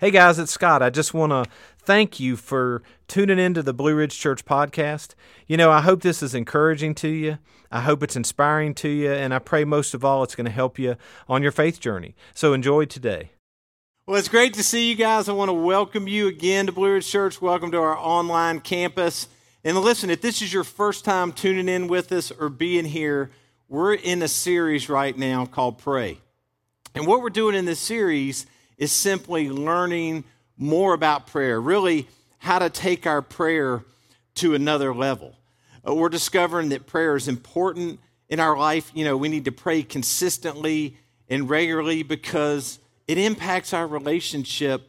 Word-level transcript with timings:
Hey 0.00 0.10
guys, 0.10 0.38
it's 0.38 0.50
Scott. 0.50 0.82
I 0.82 0.88
just 0.88 1.12
want 1.12 1.30
to 1.30 1.44
thank 1.76 2.18
you 2.18 2.34
for 2.34 2.82
tuning 3.06 3.38
into 3.38 3.62
the 3.62 3.74
Blue 3.74 3.94
Ridge 3.94 4.18
Church 4.18 4.46
podcast. 4.46 5.10
You 5.46 5.58
know, 5.58 5.70
I 5.70 5.82
hope 5.82 6.00
this 6.00 6.22
is 6.22 6.34
encouraging 6.34 6.94
to 6.94 7.08
you. 7.08 7.36
I 7.70 7.82
hope 7.82 8.02
it's 8.02 8.16
inspiring 8.16 8.72
to 8.76 8.88
you, 8.88 9.12
and 9.12 9.34
I 9.34 9.40
pray 9.40 9.66
most 9.66 9.92
of 9.92 10.02
all 10.02 10.22
it's 10.22 10.34
going 10.34 10.46
to 10.46 10.50
help 10.50 10.78
you 10.78 10.96
on 11.28 11.42
your 11.42 11.52
faith 11.52 11.80
journey. 11.80 12.16
So 12.32 12.54
enjoy 12.54 12.86
today. 12.86 13.32
Well, 14.06 14.16
it's 14.16 14.30
great 14.30 14.54
to 14.54 14.62
see 14.62 14.88
you 14.88 14.94
guys. 14.94 15.28
I 15.28 15.32
want 15.32 15.50
to 15.50 15.52
welcome 15.52 16.08
you 16.08 16.28
again 16.28 16.64
to 16.64 16.72
Blue 16.72 16.94
Ridge 16.94 17.06
Church. 17.06 17.42
Welcome 17.42 17.70
to 17.72 17.78
our 17.78 17.98
online 17.98 18.60
campus. 18.60 19.28
And 19.64 19.76
listen, 19.76 20.08
if 20.08 20.22
this 20.22 20.40
is 20.40 20.50
your 20.50 20.64
first 20.64 21.04
time 21.04 21.30
tuning 21.30 21.68
in 21.68 21.88
with 21.88 22.10
us 22.10 22.30
or 22.30 22.48
being 22.48 22.86
here, 22.86 23.32
we're 23.68 23.92
in 23.92 24.22
a 24.22 24.28
series 24.28 24.88
right 24.88 25.18
now 25.18 25.44
called 25.44 25.76
Pray. 25.76 26.20
And 26.94 27.06
what 27.06 27.20
we're 27.20 27.28
doing 27.28 27.54
in 27.54 27.66
this 27.66 27.80
series 27.80 28.46
is 28.80 28.90
simply 28.90 29.50
learning 29.50 30.24
more 30.56 30.94
about 30.94 31.28
prayer, 31.28 31.60
really, 31.60 32.08
how 32.38 32.58
to 32.58 32.70
take 32.70 33.06
our 33.06 33.22
prayer 33.22 33.84
to 34.34 34.54
another 34.54 34.92
level. 34.92 35.36
Uh, 35.86 35.94
we're 35.94 36.08
discovering 36.08 36.70
that 36.70 36.86
prayer 36.86 37.14
is 37.14 37.28
important 37.28 38.00
in 38.30 38.40
our 38.40 38.56
life. 38.56 38.90
You 38.94 39.04
know, 39.04 39.16
we 39.16 39.28
need 39.28 39.44
to 39.44 39.52
pray 39.52 39.82
consistently 39.82 40.96
and 41.28 41.48
regularly 41.48 42.02
because 42.02 42.78
it 43.06 43.18
impacts 43.18 43.74
our 43.74 43.86
relationship 43.86 44.88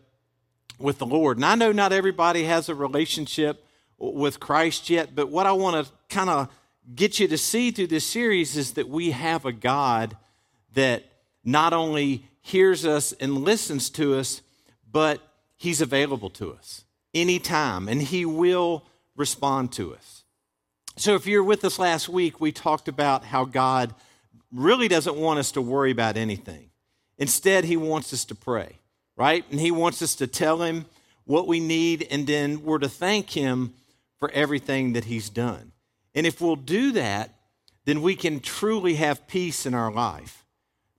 with 0.80 0.98
the 0.98 1.06
Lord. 1.06 1.38
And 1.38 1.46
I 1.46 1.56
know 1.56 1.74
not 1.74 1.92
everybody 1.92 2.46
has 2.46 2.70
a 2.70 2.76
relationship 2.76 3.66
with 3.98 4.40
Christ 4.40 4.90
yet, 4.90 5.14
but 5.14 5.30
what 5.30 5.46
I 5.46 5.52
want 5.52 5.86
to 5.86 5.92
kind 6.10 6.30
of 6.30 6.50
get 6.96 7.20
you 7.20 7.28
to 7.28 7.38
see 7.38 7.72
through 7.72 7.88
this 7.88 8.06
series 8.06 8.56
is 8.56 8.74
that 8.74 8.88
we 8.88 9.12
have 9.12 9.46
a 9.46 9.52
God 9.52 10.16
that 10.74 11.04
not 11.44 11.74
only 11.74 12.26
hears 12.42 12.86
us 12.86 13.14
and 13.14 13.44
listens 13.44 13.90
to 13.92 14.16
us, 14.16 14.42
but 14.92 15.22
He's 15.56 15.82
available 15.82 16.30
to 16.32 16.54
us 16.54 16.84
anytime, 17.14 17.88
and 17.88 18.02
He 18.02 18.26
will 18.26 18.84
respond 19.16 19.72
to 19.74 19.94
us. 19.94 20.24
So, 20.98 21.16
if 21.16 21.26
you're 21.26 21.44
with 21.44 21.64
us 21.64 21.80
last 21.80 22.10
week, 22.10 22.42
we 22.42 22.52
talked 22.52 22.88
about 22.88 23.24
how 23.24 23.46
God 23.46 23.94
really 24.52 24.88
doesn't 24.88 25.16
want 25.16 25.40
us 25.40 25.52
to 25.54 25.62
worry 25.62 25.92
about 25.92 26.18
anything. 26.18 26.70
Instead, 27.18 27.64
He 27.64 27.78
wants 27.78 28.12
us 28.12 28.26
to 28.26 28.36
pray, 28.36 28.80
right? 29.16 29.46
And 29.52 29.60
He 29.60 29.72
wants 29.72 30.02
us 30.02 30.16
to 30.16 30.28
tell 30.28 30.62
Him 30.62 30.86
what 31.26 31.48
we 31.48 31.60
need, 31.60 32.08
and 32.10 32.26
then 32.28 32.64
we're 32.64 32.80
to 32.80 32.90
thank 32.90 33.30
Him 33.30 33.74
for 34.20 34.32
everything 34.32 34.94
that 34.94 35.06
He's 35.06 35.30
done. 35.30 35.72
And 36.14 36.28
if 36.28 36.42
we'll 36.42 36.56
do 36.58 36.92
that, 36.94 37.36
then 37.86 38.02
we 38.02 38.16
can 38.16 38.40
truly 38.40 38.96
have 38.96 39.28
peace 39.28 39.66
in 39.66 39.74
our 39.74 39.92
life 39.92 40.41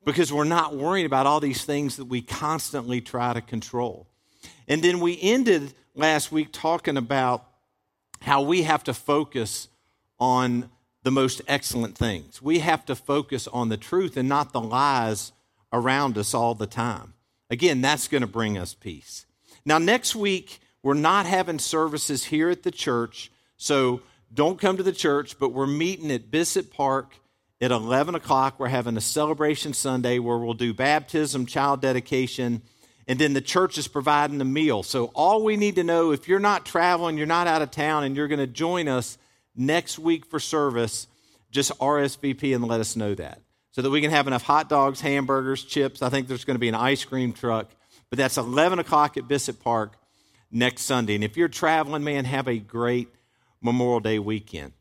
because 0.05 0.33
we're 0.33 0.45
not 0.45 0.77
worrying 0.77 1.07
about 1.07 1.27
all 1.27 1.41
these 1.41 1.65
things 1.65 1.97
that 1.97 2.07
we 2.07 2.23
constantly 2.23 3.01
try 3.01 3.33
to 3.33 3.41
control. 3.41 4.07
And 4.69 4.83
then 4.83 5.01
we 5.01 5.19
ended 5.21 5.75
last 5.95 6.33
week 6.33 6.49
talking 6.53 6.97
about 6.97 7.47
how 8.21 8.43
we 8.43 8.63
have 8.63 8.85
to 8.85 8.95
focus 8.95 9.69
on 10.19 10.71
the 11.03 11.11
most 11.11 11.43
excellent 11.49 11.97
things. 11.97 12.41
We 12.41 12.61
have 12.61 12.85
to 12.87 12.95
focus 12.95 13.49
on 13.49 13.69
the 13.69 13.77
truth 13.77 14.17
and 14.17 14.29
not 14.29 14.53
the 14.53 14.61
lies 14.61 15.33
around 15.73 16.17
us 16.17 16.35
all 16.35 16.55
the 16.55 16.67
time. 16.67 17.15
Again, 17.51 17.81
that's 17.81 18.09
going 18.09 18.21
to 18.21 18.27
bring 18.27 18.57
us 18.57 18.75
peace. 18.75 19.27
Now, 19.65 19.79
next 19.79 20.15
week, 20.15 20.61
we're 20.83 20.95
not 20.95 21.27
having 21.27 21.59
services 21.59 22.25
here 22.25 22.51
at 22.51 22.63
the 22.63 22.71
church, 22.71 23.31
so 23.57 24.01
don't 24.33 24.61
come 24.61 24.77
to 24.77 24.83
the 24.83 24.93
church, 24.93 25.39
but 25.39 25.51
we're 25.51 25.67
meeting 25.67 26.11
at 26.11 26.31
Bissett 26.31 26.73
Park 26.73 27.15
at 27.63 27.71
11 27.71 28.17
o'clock, 28.17 28.59
we're 28.59 28.67
having 28.67 28.97
a 28.97 29.01
celebration 29.01 29.73
Sunday 29.73 30.19
where 30.19 30.37
we'll 30.37 30.53
do 30.53 30.75
baptism, 30.75 31.47
child 31.47 31.81
dedication, 31.81 32.61
and 33.07 33.19
then 33.19 33.35
the 33.35 33.41
church 33.41 33.79
is 33.79 33.87
providing 33.87 34.39
the 34.39 34.45
meal. 34.45 34.83
So, 34.83 35.07
all 35.15 35.45
we 35.45 35.57
need 35.57 35.77
to 35.77 35.85
know 35.85 36.11
if 36.11 36.27
you're 36.27 36.41
not 36.41 36.67
traveling, 36.67 37.17
you're 37.17 37.27
not 37.27 37.47
out 37.47 37.63
of 37.63 37.71
town, 37.71 38.03
and 38.03 38.17
you're 38.17 38.27
going 38.27 38.41
to 38.41 38.49
join 38.49 38.89
us 38.89 39.17
next 39.55 39.99
week 39.99 40.27
for 40.27 40.41
service, 40.41 41.07
just 41.53 41.71
RSVP 41.79 42.53
and 42.53 42.67
let 42.67 42.81
us 42.81 42.97
know 42.97 43.15
that 43.15 43.41
so 43.71 43.81
that 43.81 43.91
we 43.91 44.01
can 44.01 44.11
have 44.11 44.27
enough 44.27 44.43
hot 44.43 44.69
dogs, 44.69 45.01
hamburgers, 45.01 45.65
chips. 45.65 46.03
I 46.03 46.09
think 46.09 46.29
there's 46.29 46.45
going 46.45 46.57
to 46.57 46.61
be 46.61 46.69
an 46.69 46.75
ice 46.75 47.05
cream 47.05 47.33
truck, 47.33 47.71
but 48.11 48.19
that's 48.19 48.39
11 48.39 48.81
o'clock 48.81 49.17
at 49.17 49.29
Bissett 49.29 49.61
Park 49.61 49.95
next 50.51 50.83
Sunday. 50.83 51.15
And 51.15 51.25
if 51.25 51.37
you're 51.37 51.49
traveling, 51.49 52.03
man, 52.03 52.25
have 52.25 52.49
a 52.49 52.59
great 52.59 53.09
Memorial 53.61 54.01
Day 54.01 54.19
weekend. 54.19 54.73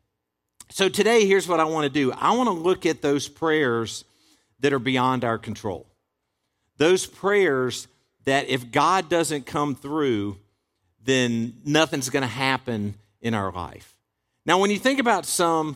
So 0.72 0.88
today, 0.88 1.26
here's 1.26 1.50
what 1.50 1.60
I 1.60 1.66
want 1.66 1.84
to 1.84 1.90
do 1.90 2.14
I 2.14 2.36
want 2.36 2.48
to 2.48 2.54
look 2.54 2.86
at 2.86 3.02
those 3.02 3.28
prayers 3.28 4.06
that 4.62 4.72
are 4.72 4.80
beyond 4.80 5.26
our 5.26 5.38
control. 5.38 5.86
Those 6.78 7.06
prayers 7.06 7.88
that 8.24 8.48
if 8.48 8.72
God 8.72 9.10
doesn't 9.10 9.46
come 9.46 9.76
through, 9.76 10.38
then 11.04 11.56
nothing's 11.66 12.10
going 12.10 12.22
to 12.22 12.28
happen 12.28 12.96
in 13.20 13.34
our 13.34 13.52
life. 13.52 13.96
Now, 14.46 14.60
when 14.60 14.72
you 14.72 14.80
think 14.80 15.00
about 15.00 15.26
some 15.26 15.76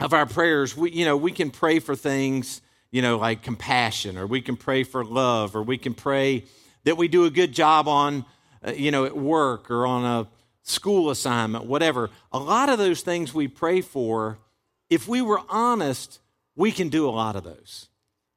of 0.00 0.12
our 0.12 0.26
prayers, 0.26 0.76
we, 0.76 0.90
you 0.90 1.04
know, 1.04 1.16
we 1.16 1.30
can 1.30 1.50
pray 1.50 1.78
for 1.78 1.94
things, 1.94 2.60
you 2.90 3.02
know, 3.02 3.18
like 3.18 3.42
compassion, 3.42 4.18
or 4.18 4.26
we 4.26 4.40
can 4.40 4.56
pray 4.56 4.82
for 4.82 5.04
love, 5.04 5.54
or 5.54 5.62
we 5.62 5.78
can 5.78 5.94
pray 5.94 6.44
that 6.84 6.96
we 6.96 7.06
do 7.06 7.24
a 7.24 7.30
good 7.30 7.52
job 7.52 7.86
on, 7.86 8.24
uh, 8.66 8.72
you 8.72 8.90
know, 8.90 9.04
at 9.04 9.16
work 9.16 9.70
or 9.70 9.86
on 9.86 10.04
a 10.04 10.26
school 10.62 11.10
assignment, 11.10 11.64
whatever. 11.64 12.10
A 12.32 12.38
lot 12.38 12.68
of 12.68 12.78
those 12.78 13.02
things 13.02 13.34
we 13.34 13.48
pray 13.48 13.80
for, 13.80 14.38
if 14.88 15.08
we 15.08 15.22
were 15.22 15.40
honest, 15.48 16.20
we 16.54 16.72
can 16.72 16.88
do 16.88 17.08
a 17.08 17.10
lot 17.10 17.36
of 17.36 17.44
those, 17.44 17.88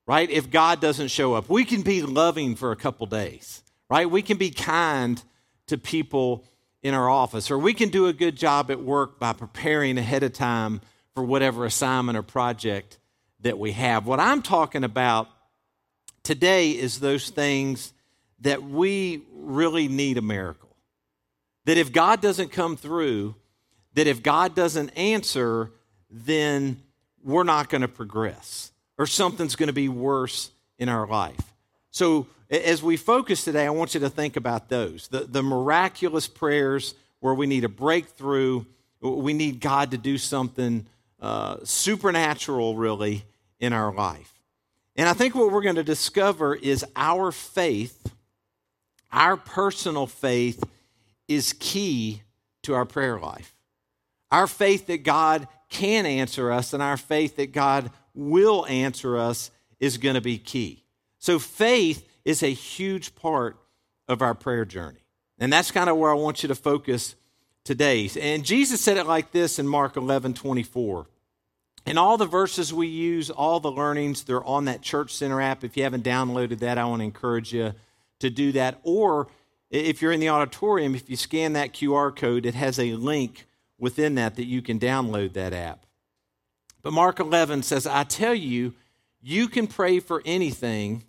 right? 0.06 0.30
If 0.30 0.50
God 0.50 0.82
doesn't 0.82 1.10
show 1.10 1.34
up, 1.34 1.50
we 1.50 1.66
can 1.66 1.82
be 1.82 2.02
loving 2.02 2.56
for 2.56 2.72
a 2.72 2.76
couple 2.76 3.06
days, 3.06 3.64
right? 3.90 4.10
We 4.10 4.22
can 4.22 4.38
be 4.38 4.50
kind 4.50 5.22
to 5.68 5.78
people 5.78 6.46
in 6.82 6.94
our 6.94 7.10
office, 7.10 7.50
or 7.50 7.58
we 7.58 7.74
can 7.74 7.90
do 7.90 8.08
a 8.08 8.14
good 8.14 8.36
job 8.36 8.70
at 8.70 8.80
work 8.80 9.20
by 9.20 9.34
preparing 9.34 9.98
ahead 9.98 10.22
of 10.22 10.34
time 10.34 10.82
for 11.16 11.24
whatever 11.24 11.66
assignment 11.66 12.18
or 12.18 12.22
project 12.22 13.00
that 13.42 13.58
we 13.58 13.72
have. 13.72 14.06
What 14.06 14.20
I'm 14.20 14.42
talking 14.42 14.84
about 14.84 15.28
today 16.22 16.72
is 16.72 17.00
those 17.00 17.30
things 17.30 17.92
that 18.42 18.62
we 18.64 19.24
really 19.34 19.88
need 19.88 20.18
a 20.18 20.22
miracle 20.22 20.65
that 21.66 21.78
if 21.78 21.92
God 21.92 22.22
doesn't 22.22 22.52
come 22.52 22.78
through, 22.78 23.36
that 23.94 24.08
if 24.08 24.24
God 24.24 24.56
doesn't 24.56 24.90
answer, 24.90 25.72
then 26.10 26.82
we're 27.24 27.44
not 27.44 27.70
going 27.70 27.82
to 27.82 27.88
progress 27.88 28.72
or 28.98 29.06
something's 29.06 29.56
going 29.56 29.68
to 29.68 29.74
be 29.74 29.90
worse 29.90 30.52
in 30.78 30.90
our 30.90 31.08
life. 31.08 31.54
So, 31.92 32.28
as 32.50 32.84
we 32.84 32.96
focus 32.96 33.44
today, 33.44 33.66
I 33.66 33.72
want 33.72 33.96
you 33.96 34.00
to 34.02 34.10
think 34.10 34.38
about 34.38 34.70
those 34.70 35.08
the, 35.08 35.22
the 35.22 35.42
miraculous 35.42 36.28
prayers 36.28 36.94
where 37.20 37.34
we 37.34 37.48
need 37.48 37.64
a 37.64 37.70
breakthrough, 37.70 38.66
we 39.02 39.34
need 39.34 39.60
God 39.60 39.92
to 39.92 39.98
do 39.98 40.18
something 40.18 40.86
uh, 41.20 41.58
supernatural, 41.64 42.76
really, 42.76 43.24
in 43.60 43.74
our 43.74 43.94
life. 43.94 44.32
And 44.96 45.10
I 45.10 45.14
think 45.14 45.34
what 45.34 45.52
we're 45.52 45.64
going 45.64 45.76
to 45.76 45.84
discover 45.84 46.56
is 46.56 46.86
our 46.96 47.32
faith, 47.32 48.14
our 49.12 49.36
personal 49.36 50.06
faith 50.06 50.64
is 51.28 51.54
key 51.60 52.22
to 52.64 52.74
our 52.74 52.86
prayer 52.86 53.20
life. 53.20 53.56
Our 54.32 54.48
faith 54.48 54.88
that 54.88 55.04
God 55.04 55.48
can 55.70 56.06
answer 56.06 56.52
us 56.52 56.74
and 56.74 56.82
our 56.82 56.98
faith 56.98 57.36
that 57.38 57.52
God 57.52 57.92
will 58.14 58.66
answer 58.68 59.18
us 59.18 59.52
is 59.80 59.98
going 59.98 60.16
to 60.16 60.22
be 60.22 60.38
key. 60.38 60.84
So, 61.20 61.40
faith 61.40 62.08
is 62.24 62.44
a 62.44 62.54
huge 62.54 63.16
part 63.16 63.58
of 64.08 64.22
our 64.22 64.34
prayer 64.34 64.66
journey. 64.66 65.06
And 65.38 65.52
that's 65.52 65.72
kind 65.72 65.90
of 65.90 65.98
where 65.98 66.12
I 66.12 66.16
want 66.16 66.44
you 66.44 66.48
to 66.48 66.56
focus 66.56 67.16
today. 67.64 68.10
And 68.20 68.46
Jesus 68.46 68.82
said 68.82 68.98
it 68.98 69.06
like 69.06 69.32
this 69.32 69.60
in 69.60 69.68
Mark 69.68 69.98
11 69.98 70.34
24. 70.34 71.08
And 71.88 72.00
all 72.00 72.18
the 72.18 72.26
verses 72.26 72.74
we 72.74 72.88
use, 72.88 73.30
all 73.30 73.60
the 73.60 73.72
learnings, 73.72 74.24
they're 74.24 74.44
on 74.44 74.66
that 74.66 74.82
Church 74.82 75.14
Center 75.14 75.40
app. 75.40 75.64
If 75.64 75.78
you 75.78 75.84
haven't 75.84 76.04
downloaded 76.04 76.60
that, 76.60 76.80
I 76.80 76.86
want 76.86 77.02
to 77.02 77.06
encourage 77.06 77.54
you 77.54 77.74
to 78.20 78.30
do 78.30 78.52
that. 78.54 78.80
Or 78.82 79.28
if 79.76 80.02
you're 80.02 80.12
in 80.12 80.20
the 80.20 80.30
auditorium, 80.30 80.96
if 80.96 81.10
you 81.10 81.16
scan 81.16 81.54
that 81.54 81.74
QR 81.74 82.16
code, 82.16 82.46
it 82.46 82.56
has 82.56 82.80
a 82.80 82.94
link 82.94 83.46
within 83.78 84.16
that 84.16 84.36
that 84.36 84.46
you 84.46 84.62
can 84.62 84.80
download 84.80 85.34
that 85.34 85.54
app. 85.54 85.86
But 86.82 86.94
Mark 86.94 87.20
11 87.20 87.64
says, 87.64 87.88
I 87.88 88.04
tell 88.04 88.36
you, 88.36 88.74
you 89.22 89.48
can 89.48 89.68
pray 89.68 90.00
for 90.00 90.22
anything, 90.24 91.04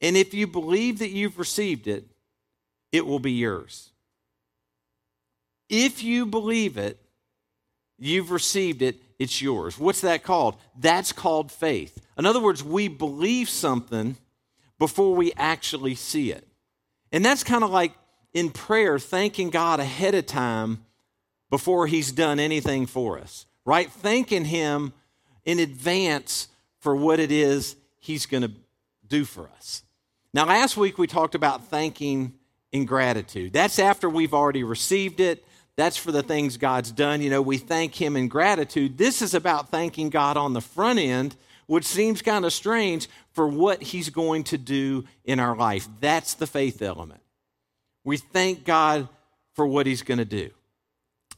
and 0.00 0.16
if 0.16 0.34
you 0.34 0.46
believe 0.46 0.98
that 0.98 1.10
you've 1.10 1.38
received 1.38 1.86
it, 1.86 2.04
it 2.92 3.06
will 3.06 3.18
be 3.18 3.32
yours. 3.32 3.90
If 5.68 6.02
you 6.02 6.26
believe 6.26 6.76
it, 6.76 7.00
you've 7.98 8.30
received 8.30 8.82
it, 8.82 9.00
it's 9.18 9.40
yours. 9.40 9.78
What's 9.78 10.02
that 10.02 10.22
called? 10.22 10.56
That's 10.78 11.12
called 11.12 11.50
faith. 11.50 11.98
In 12.18 12.26
other 12.26 12.40
words, 12.40 12.62
we 12.62 12.88
believe 12.88 13.48
something 13.48 14.16
before 14.78 15.14
we 15.14 15.32
actually 15.32 15.94
see 15.94 16.30
it. 16.30 16.46
And 17.12 17.24
that's 17.24 17.44
kind 17.44 17.64
of 17.64 17.70
like 17.70 17.92
in 18.32 18.50
prayer, 18.50 18.98
thanking 18.98 19.50
God 19.50 19.80
ahead 19.80 20.14
of 20.14 20.26
time 20.26 20.84
before 21.50 21.86
He's 21.86 22.12
done 22.12 22.38
anything 22.38 22.86
for 22.86 23.18
us, 23.18 23.46
right? 23.64 23.90
Thanking 23.90 24.44
Him 24.44 24.92
in 25.44 25.58
advance 25.58 26.48
for 26.80 26.94
what 26.94 27.20
it 27.20 27.32
is 27.32 27.76
He's 27.98 28.26
going 28.26 28.42
to 28.42 28.52
do 29.06 29.24
for 29.24 29.48
us. 29.56 29.82
Now, 30.34 30.44
last 30.44 30.76
week 30.76 30.98
we 30.98 31.06
talked 31.06 31.34
about 31.34 31.68
thanking 31.68 32.34
in 32.72 32.84
gratitude. 32.84 33.52
That's 33.52 33.78
after 33.78 34.10
we've 34.10 34.34
already 34.34 34.64
received 34.64 35.20
it. 35.20 35.44
That's 35.76 35.96
for 35.96 36.12
the 36.12 36.22
things 36.22 36.56
God's 36.56 36.90
done. 36.90 37.22
You 37.22 37.30
know, 37.30 37.42
we 37.42 37.58
thank 37.58 37.94
Him 37.94 38.16
in 38.16 38.28
gratitude. 38.28 38.98
This 38.98 39.22
is 39.22 39.34
about 39.34 39.70
thanking 39.70 40.10
God 40.10 40.36
on 40.36 40.52
the 40.52 40.60
front 40.60 40.98
end, 40.98 41.36
which 41.66 41.84
seems 41.84 42.22
kind 42.22 42.44
of 42.44 42.52
strange 42.52 43.08
for 43.36 43.46
what 43.46 43.82
He's 43.82 44.08
going 44.08 44.44
to 44.44 44.58
do 44.58 45.04
in 45.22 45.38
our 45.38 45.54
life. 45.54 45.86
That's 46.00 46.32
the 46.34 46.46
faith 46.46 46.80
element. 46.80 47.20
We 48.02 48.16
thank 48.16 48.64
God 48.64 49.08
for 49.52 49.66
what 49.66 49.86
He's 49.86 50.02
going 50.02 50.18
to 50.18 50.24
do. 50.24 50.50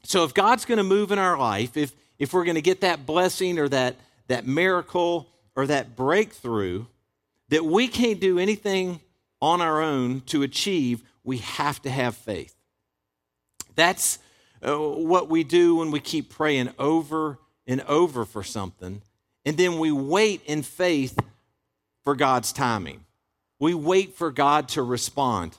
So 0.05 0.23
if 0.23 0.33
God's 0.33 0.65
going 0.65 0.79
to 0.79 0.85
move 0.85 1.11
in 1.11 1.19
our 1.19 1.37
life, 1.37 1.77
if, 1.77 1.93
if 2.17 2.33
we're 2.33 2.45
going 2.45 2.55
to 2.55 2.63
get 2.63 2.83
that 2.83 3.05
blessing 3.05 3.59
or 3.59 3.69
that, 3.71 3.97
that 4.29 4.47
miracle 4.47 5.29
or 5.57 5.67
that 5.67 5.97
breakthrough 5.97 6.87
that 7.49 7.65
we 7.65 7.89
can't 7.89 8.21
do 8.21 8.39
anything 8.39 9.01
on 9.43 9.61
our 9.61 9.83
own 9.83 10.21
to 10.27 10.45
achieve, 10.45 11.03
we 11.25 11.39
have 11.39 11.83
to 11.83 11.91
have 11.91 12.17
faith. 12.17 12.55
That's 13.75 14.21
uh, 14.63 14.77
what 14.77 15.29
we 15.29 15.43
do 15.43 15.77
when 15.77 15.91
we 15.91 15.99
keep 15.99 16.31
praying 16.31 16.71
over 16.79 17.41
and 17.67 17.81
over 17.83 18.25
for 18.25 18.45
something, 18.45 19.03
and 19.45 19.57
then 19.57 19.79
we 19.79 19.91
wait 19.91 20.43
in 20.47 20.63
faith 20.63 21.19
for 22.09 22.17
God's 22.17 22.55
timing. 22.55 23.05
We 23.61 23.75
wait 23.75 24.15
for 24.15 24.31
God 24.31 24.71
to 24.71 24.83
respond. 24.83 25.59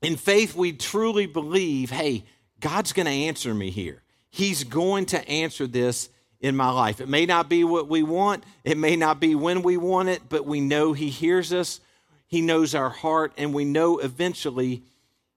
In 0.00 0.16
faith, 0.16 0.56
we 0.56 0.72
truly 0.72 1.26
believe 1.26 1.90
hey, 1.90 2.24
God's 2.58 2.94
going 2.94 3.04
to 3.04 3.12
answer 3.12 3.52
me 3.52 3.68
here. 3.68 4.00
He's 4.30 4.64
going 4.64 5.04
to 5.06 5.28
answer 5.28 5.66
this 5.66 6.08
in 6.40 6.56
my 6.56 6.70
life. 6.70 7.02
It 7.02 7.08
may 7.10 7.26
not 7.26 7.50
be 7.50 7.64
what 7.64 7.86
we 7.86 8.02
want, 8.02 8.44
it 8.64 8.78
may 8.78 8.96
not 8.96 9.20
be 9.20 9.34
when 9.34 9.60
we 9.60 9.76
want 9.76 10.08
it, 10.08 10.22
but 10.30 10.46
we 10.46 10.62
know 10.62 10.94
He 10.94 11.10
hears 11.10 11.52
us, 11.52 11.82
He 12.26 12.40
knows 12.40 12.74
our 12.74 12.88
heart, 12.88 13.34
and 13.36 13.52
we 13.52 13.66
know 13.66 13.98
eventually 13.98 14.82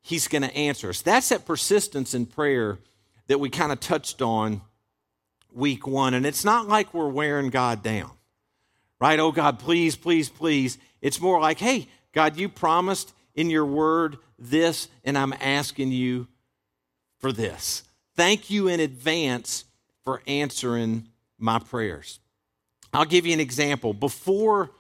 He's 0.01 0.29
going 0.29 0.43
to 0.43 0.55
answer 0.55 0.91
us. 0.91 1.01
That's 1.01 1.27
that 1.27 1.45
persistence 1.45 2.13
in 2.13 2.25
prayer 2.25 2.77
that 3.27 3.41
we 3.41 3.49
kind 3.49 3.73
of 3.73 3.81
touched 3.81 4.21
on 4.21 4.61
week 5.51 5.85
one. 5.85 6.13
And 6.13 6.25
it's 6.25 6.45
not 6.45 6.69
like 6.69 6.93
we're 6.93 7.09
wearing 7.09 7.49
God 7.49 7.83
down, 7.83 8.11
right? 8.99 9.19
Oh, 9.19 9.31
God, 9.31 9.59
please, 9.59 9.95
please, 9.95 10.29
please. 10.29 10.77
It's 11.01 11.21
more 11.21 11.39
like, 11.39 11.59
hey, 11.59 11.87
God, 12.13 12.37
you 12.37 12.49
promised 12.49 13.13
in 13.33 13.49
your 13.49 13.65
word 13.65 14.17
this, 14.39 14.87
and 15.03 15.17
I'm 15.17 15.33
asking 15.33 15.91
you 15.91 16.27
for 17.19 17.31
this. 17.31 17.83
Thank 18.15 18.49
you 18.49 18.67
in 18.67 18.79
advance 18.79 19.65
for 20.03 20.21
answering 20.27 21.07
my 21.37 21.59
prayers. 21.59 22.19
I'll 22.93 23.05
give 23.05 23.25
you 23.25 23.33
an 23.33 23.39
example. 23.39 23.93
Before 23.93 24.71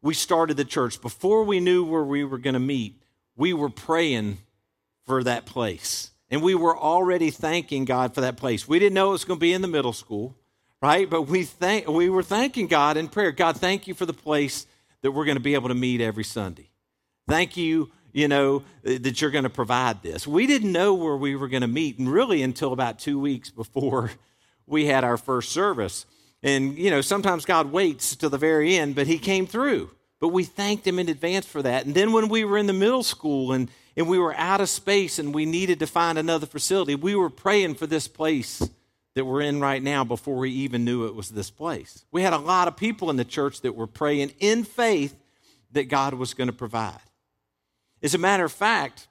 we 0.00 0.14
started 0.14 0.56
the 0.56 0.64
church, 0.64 1.00
before 1.00 1.44
we 1.44 1.60
knew 1.60 1.84
where 1.84 2.04
we 2.04 2.24
were 2.24 2.38
going 2.38 2.54
to 2.54 2.60
meet, 2.60 3.02
we 3.36 3.52
were 3.52 3.68
praying 3.68 4.38
for 5.04 5.22
that 5.24 5.44
place. 5.44 6.10
And 6.30 6.42
we 6.42 6.54
were 6.54 6.76
already 6.76 7.30
thanking 7.30 7.84
God 7.84 8.14
for 8.14 8.22
that 8.22 8.36
place. 8.36 8.66
We 8.66 8.78
didn't 8.78 8.94
know 8.94 9.08
it 9.08 9.12
was 9.12 9.24
going 9.24 9.38
to 9.38 9.44
be 9.44 9.52
in 9.52 9.62
the 9.62 9.68
middle 9.68 9.92
school, 9.92 10.36
right? 10.84 11.08
But 11.08 11.22
we 11.22 11.44
thank 11.44 11.88
we 11.88 12.10
were 12.10 12.22
thanking 12.22 12.66
God 12.66 12.98
in 12.98 13.08
prayer. 13.08 13.32
God, 13.32 13.56
thank 13.56 13.86
you 13.86 13.94
for 13.94 14.04
the 14.04 14.12
place 14.12 14.66
that 15.00 15.12
we're 15.12 15.24
going 15.24 15.38
to 15.38 15.42
be 15.42 15.54
able 15.54 15.68
to 15.68 15.74
meet 15.74 16.02
every 16.02 16.24
Sunday. 16.24 16.68
Thank 17.26 17.56
you, 17.56 17.90
you 18.12 18.28
know, 18.28 18.64
that 18.82 19.18
you're 19.18 19.30
going 19.30 19.44
to 19.44 19.50
provide 19.50 20.02
this. 20.02 20.26
We 20.26 20.46
didn't 20.46 20.72
know 20.72 20.92
where 20.92 21.16
we 21.16 21.36
were 21.36 21.48
going 21.48 21.62
to 21.62 21.68
meet, 21.68 21.98
and 21.98 22.12
really 22.12 22.42
until 22.42 22.74
about 22.74 22.98
two 22.98 23.18
weeks 23.18 23.48
before 23.48 24.10
we 24.66 24.84
had 24.84 25.04
our 25.04 25.16
first 25.16 25.52
service. 25.52 26.04
And, 26.42 26.76
you 26.76 26.90
know, 26.90 27.00
sometimes 27.00 27.46
God 27.46 27.72
waits 27.72 28.14
to 28.16 28.28
the 28.28 28.36
very 28.36 28.76
end, 28.76 28.94
but 28.94 29.06
He 29.06 29.16
came 29.18 29.46
through. 29.46 29.90
But 30.20 30.28
we 30.28 30.44
thanked 30.44 30.86
Him 30.86 30.98
in 30.98 31.08
advance 31.08 31.46
for 31.46 31.62
that. 31.62 31.86
And 31.86 31.94
then 31.94 32.12
when 32.12 32.28
we 32.28 32.44
were 32.44 32.58
in 32.58 32.66
the 32.66 32.74
middle 32.74 33.02
school 33.02 33.52
and, 33.52 33.70
and 33.96 34.06
we 34.06 34.18
were 34.18 34.34
out 34.34 34.60
of 34.60 34.68
space 34.68 35.18
and 35.18 35.34
we 35.34 35.46
needed 35.46 35.78
to 35.78 35.86
find 35.86 36.18
another 36.18 36.44
facility, 36.44 36.94
we 36.94 37.14
were 37.14 37.30
praying 37.30 37.76
for 37.76 37.86
this 37.86 38.06
place 38.06 38.60
that 39.14 39.24
we're 39.24 39.42
in 39.42 39.60
right 39.60 39.82
now 39.82 40.04
before 40.04 40.36
we 40.36 40.50
even 40.50 40.84
knew 40.84 41.06
it 41.06 41.14
was 41.14 41.30
this 41.30 41.50
place. 41.50 42.04
We 42.10 42.22
had 42.22 42.32
a 42.32 42.38
lot 42.38 42.68
of 42.68 42.76
people 42.76 43.10
in 43.10 43.16
the 43.16 43.24
church 43.24 43.60
that 43.60 43.76
were 43.76 43.86
praying 43.86 44.32
in 44.40 44.64
faith 44.64 45.16
that 45.72 45.84
God 45.84 46.14
was 46.14 46.34
going 46.34 46.48
to 46.48 46.52
provide. 46.52 46.98
As 48.02 48.14
a 48.14 48.18
matter 48.18 48.44
of 48.44 48.52
fact, 48.52 49.08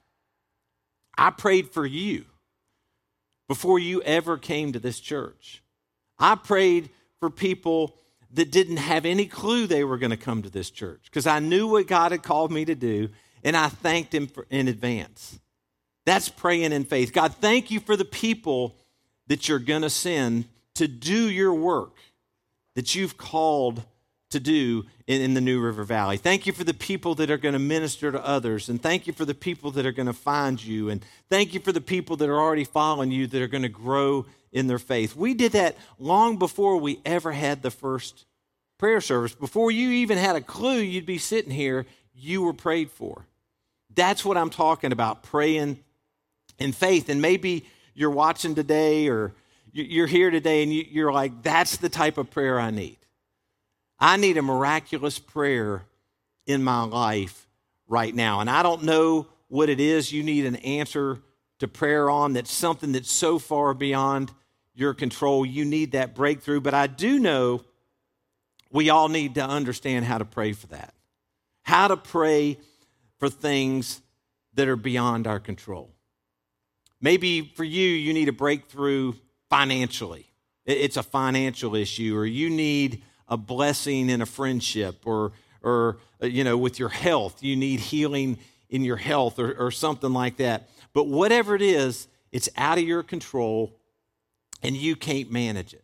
I 1.17 1.29
prayed 1.29 1.69
for 1.69 1.85
you 1.85 2.25
before 3.47 3.79
you 3.79 4.01
ever 4.01 4.37
came 4.37 4.73
to 4.73 4.79
this 4.79 4.99
church. 4.99 5.63
I 6.19 6.35
prayed 6.35 6.89
for 7.19 7.29
people 7.29 7.95
that 8.31 8.51
didn't 8.51 8.77
have 8.77 9.05
any 9.05 9.25
clue 9.25 9.67
they 9.67 9.83
were 9.83 9.97
going 9.97 10.11
to 10.11 10.17
come 10.17 10.41
to 10.41 10.49
this 10.49 10.69
church 10.69 11.01
because 11.05 11.27
I 11.27 11.39
knew 11.39 11.67
what 11.67 11.87
God 11.87 12.11
had 12.11 12.23
called 12.23 12.51
me 12.51 12.65
to 12.65 12.75
do 12.75 13.09
and 13.43 13.55
I 13.55 13.69
thanked 13.69 14.13
Him 14.13 14.29
in 14.49 14.67
advance. 14.67 15.39
That's 16.05 16.29
praying 16.29 16.71
in 16.71 16.83
faith. 16.83 17.13
God, 17.13 17.35
thank 17.35 17.71
you 17.71 17.79
for 17.79 17.95
the 17.95 18.05
people 18.05 18.75
that 19.33 19.47
you're 19.47 19.57
going 19.57 19.81
to 19.81 19.89
send 19.89 20.45
to 20.75 20.87
do 20.87 21.27
your 21.27 21.55
work 21.55 21.95
that 22.75 22.93
you've 22.93 23.17
called 23.17 23.81
to 24.29 24.39
do 24.39 24.85
in, 25.07 25.23
in, 25.23 25.33
the 25.33 25.41
New 25.41 25.59
River 25.59 25.83
Valley. 25.83 26.17
Thank 26.17 26.45
you 26.45 26.53
for 26.53 26.63
the 26.63 26.71
people 26.71 27.15
that 27.15 27.31
are 27.31 27.39
going 27.39 27.53
to 27.53 27.59
minister 27.59 28.11
to 28.11 28.23
others. 28.23 28.69
And 28.69 28.79
thank 28.79 29.07
you 29.07 29.13
for 29.13 29.25
the 29.25 29.33
people 29.33 29.71
that 29.71 29.87
are 29.87 29.91
going 29.91 30.05
to 30.05 30.13
find 30.13 30.63
you. 30.63 30.91
And 30.91 31.03
thank 31.31 31.55
you 31.55 31.59
for 31.59 31.71
the 31.71 31.81
people 31.81 32.15
that 32.17 32.29
are 32.29 32.39
already 32.39 32.63
following 32.63 33.09
you 33.09 33.25
that 33.25 33.41
are 33.41 33.47
going 33.47 33.63
to 33.63 33.69
grow 33.69 34.27
in 34.51 34.67
their 34.67 34.77
faith. 34.77 35.15
We 35.15 35.33
did 35.33 35.53
that 35.53 35.77
long 35.97 36.37
before 36.37 36.77
we 36.77 36.99
ever 37.03 37.31
had 37.31 37.63
the 37.63 37.71
first 37.71 38.27
prayer 38.77 39.01
service. 39.01 39.33
Before 39.33 39.71
you 39.71 39.89
even 39.89 40.19
had 40.19 40.35
a 40.35 40.41
clue 40.41 40.77
you'd 40.77 41.07
be 41.07 41.17
sitting 41.17 41.51
here, 41.51 41.87
you 42.13 42.43
were 42.43 42.53
prayed 42.53 42.91
for. 42.91 43.25
That's 43.95 44.23
what 44.23 44.37
I'm 44.37 44.51
talking 44.51 44.91
about 44.91 45.23
praying 45.23 45.79
in 46.59 46.71
faith. 46.71 47.09
And 47.09 47.19
maybe 47.19 47.65
you're 47.93 48.11
watching 48.11 48.55
today 48.55 49.07
or 49.07 49.33
you're 49.71 50.07
here 50.07 50.29
today 50.29 50.63
and 50.63 50.71
you're 50.71 51.11
like, 51.11 51.41
that's 51.41 51.77
the 51.77 51.89
type 51.89 52.17
of 52.17 52.29
prayer 52.29 52.59
I 52.59 52.71
need. 52.71 52.97
I 53.99 54.17
need 54.17 54.37
a 54.37 54.41
miraculous 54.41 55.19
prayer 55.19 55.83
in 56.45 56.63
my 56.63 56.83
life 56.83 57.47
right 57.87 58.13
now. 58.13 58.39
And 58.39 58.49
I 58.49 58.63
don't 58.63 58.83
know 58.83 59.27
what 59.47 59.69
it 59.69 59.79
is 59.79 60.11
you 60.11 60.23
need 60.23 60.45
an 60.45 60.55
answer 60.57 61.19
to 61.59 61.67
prayer 61.67 62.09
on 62.09 62.33
that's 62.33 62.51
something 62.51 62.91
that's 62.91 63.11
so 63.11 63.39
far 63.39 63.73
beyond 63.73 64.31
your 64.73 64.93
control. 64.93 65.45
You 65.45 65.65
need 65.65 65.91
that 65.91 66.15
breakthrough. 66.15 66.59
But 66.59 66.73
I 66.73 66.87
do 66.87 67.19
know 67.19 67.63
we 68.71 68.89
all 68.89 69.07
need 69.07 69.35
to 69.35 69.43
understand 69.45 70.05
how 70.05 70.17
to 70.17 70.25
pray 70.25 70.53
for 70.53 70.67
that, 70.67 70.93
how 71.61 71.87
to 71.87 71.97
pray 71.97 72.57
for 73.19 73.29
things 73.29 74.01
that 74.55 74.67
are 74.67 74.75
beyond 74.75 75.27
our 75.27 75.39
control. 75.39 75.91
Maybe 77.03 77.41
for 77.41 77.65
you, 77.65 77.85
you 77.85 78.13
need 78.13 78.29
a 78.29 78.33
breakthrough 78.33 79.13
financially. 79.49 80.31
It's 80.65 80.95
a 80.95 81.03
financial 81.03 81.75
issue, 81.75 82.15
or 82.17 82.25
you 82.25 82.49
need 82.49 83.03
a 83.27 83.35
blessing 83.35 84.09
in 84.09 84.21
a 84.21 84.25
friendship 84.25 85.05
or 85.05 85.33
or 85.61 85.97
uh, 86.21 86.27
you 86.27 86.45
know 86.45 86.57
with 86.57 86.79
your 86.79 86.87
health. 86.87 87.43
You 87.43 87.57
need 87.57 87.81
healing 87.81 88.39
in 88.69 88.85
your 88.85 88.95
health 88.95 89.37
or, 89.37 89.53
or 89.53 89.69
something 89.69 90.13
like 90.13 90.37
that. 90.37 90.69
But 90.93 91.07
whatever 91.07 91.55
it 91.55 91.61
is 91.61 92.07
it's 92.31 92.49
out 92.57 92.79
of 92.79 92.83
your 92.85 93.03
control 93.03 93.77
and 94.63 94.75
you 94.75 94.95
can't 94.95 95.29
manage 95.29 95.73
it. 95.73 95.83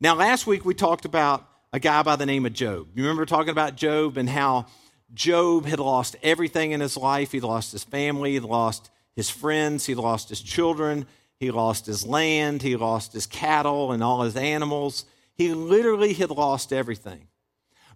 Now 0.00 0.14
last 0.14 0.46
week 0.46 0.64
we 0.64 0.72
talked 0.72 1.04
about 1.04 1.46
a 1.72 1.80
guy 1.80 2.02
by 2.02 2.14
the 2.14 2.24
name 2.24 2.46
of 2.46 2.52
Job. 2.52 2.86
You 2.94 3.02
remember 3.02 3.26
talking 3.26 3.50
about 3.50 3.74
Job 3.74 4.16
and 4.16 4.30
how 4.30 4.66
Job 5.12 5.66
had 5.66 5.80
lost 5.80 6.14
everything 6.22 6.70
in 6.70 6.80
his 6.80 6.96
life. 6.96 7.32
He 7.32 7.40
lost 7.40 7.72
his 7.72 7.82
family 7.82 8.34
he 8.34 8.40
lost 8.40 8.88
his 9.18 9.28
friends 9.28 9.86
he 9.86 9.94
lost 9.96 10.28
his 10.28 10.40
children 10.40 11.04
he 11.40 11.50
lost 11.50 11.86
his 11.86 12.06
land 12.06 12.62
he 12.62 12.76
lost 12.76 13.12
his 13.12 13.26
cattle 13.26 13.90
and 13.90 14.02
all 14.02 14.22
his 14.22 14.36
animals 14.36 15.04
he 15.38 15.54
literally 15.54 16.12
had 16.14 16.30
lost 16.30 16.72
everything. 16.72 17.28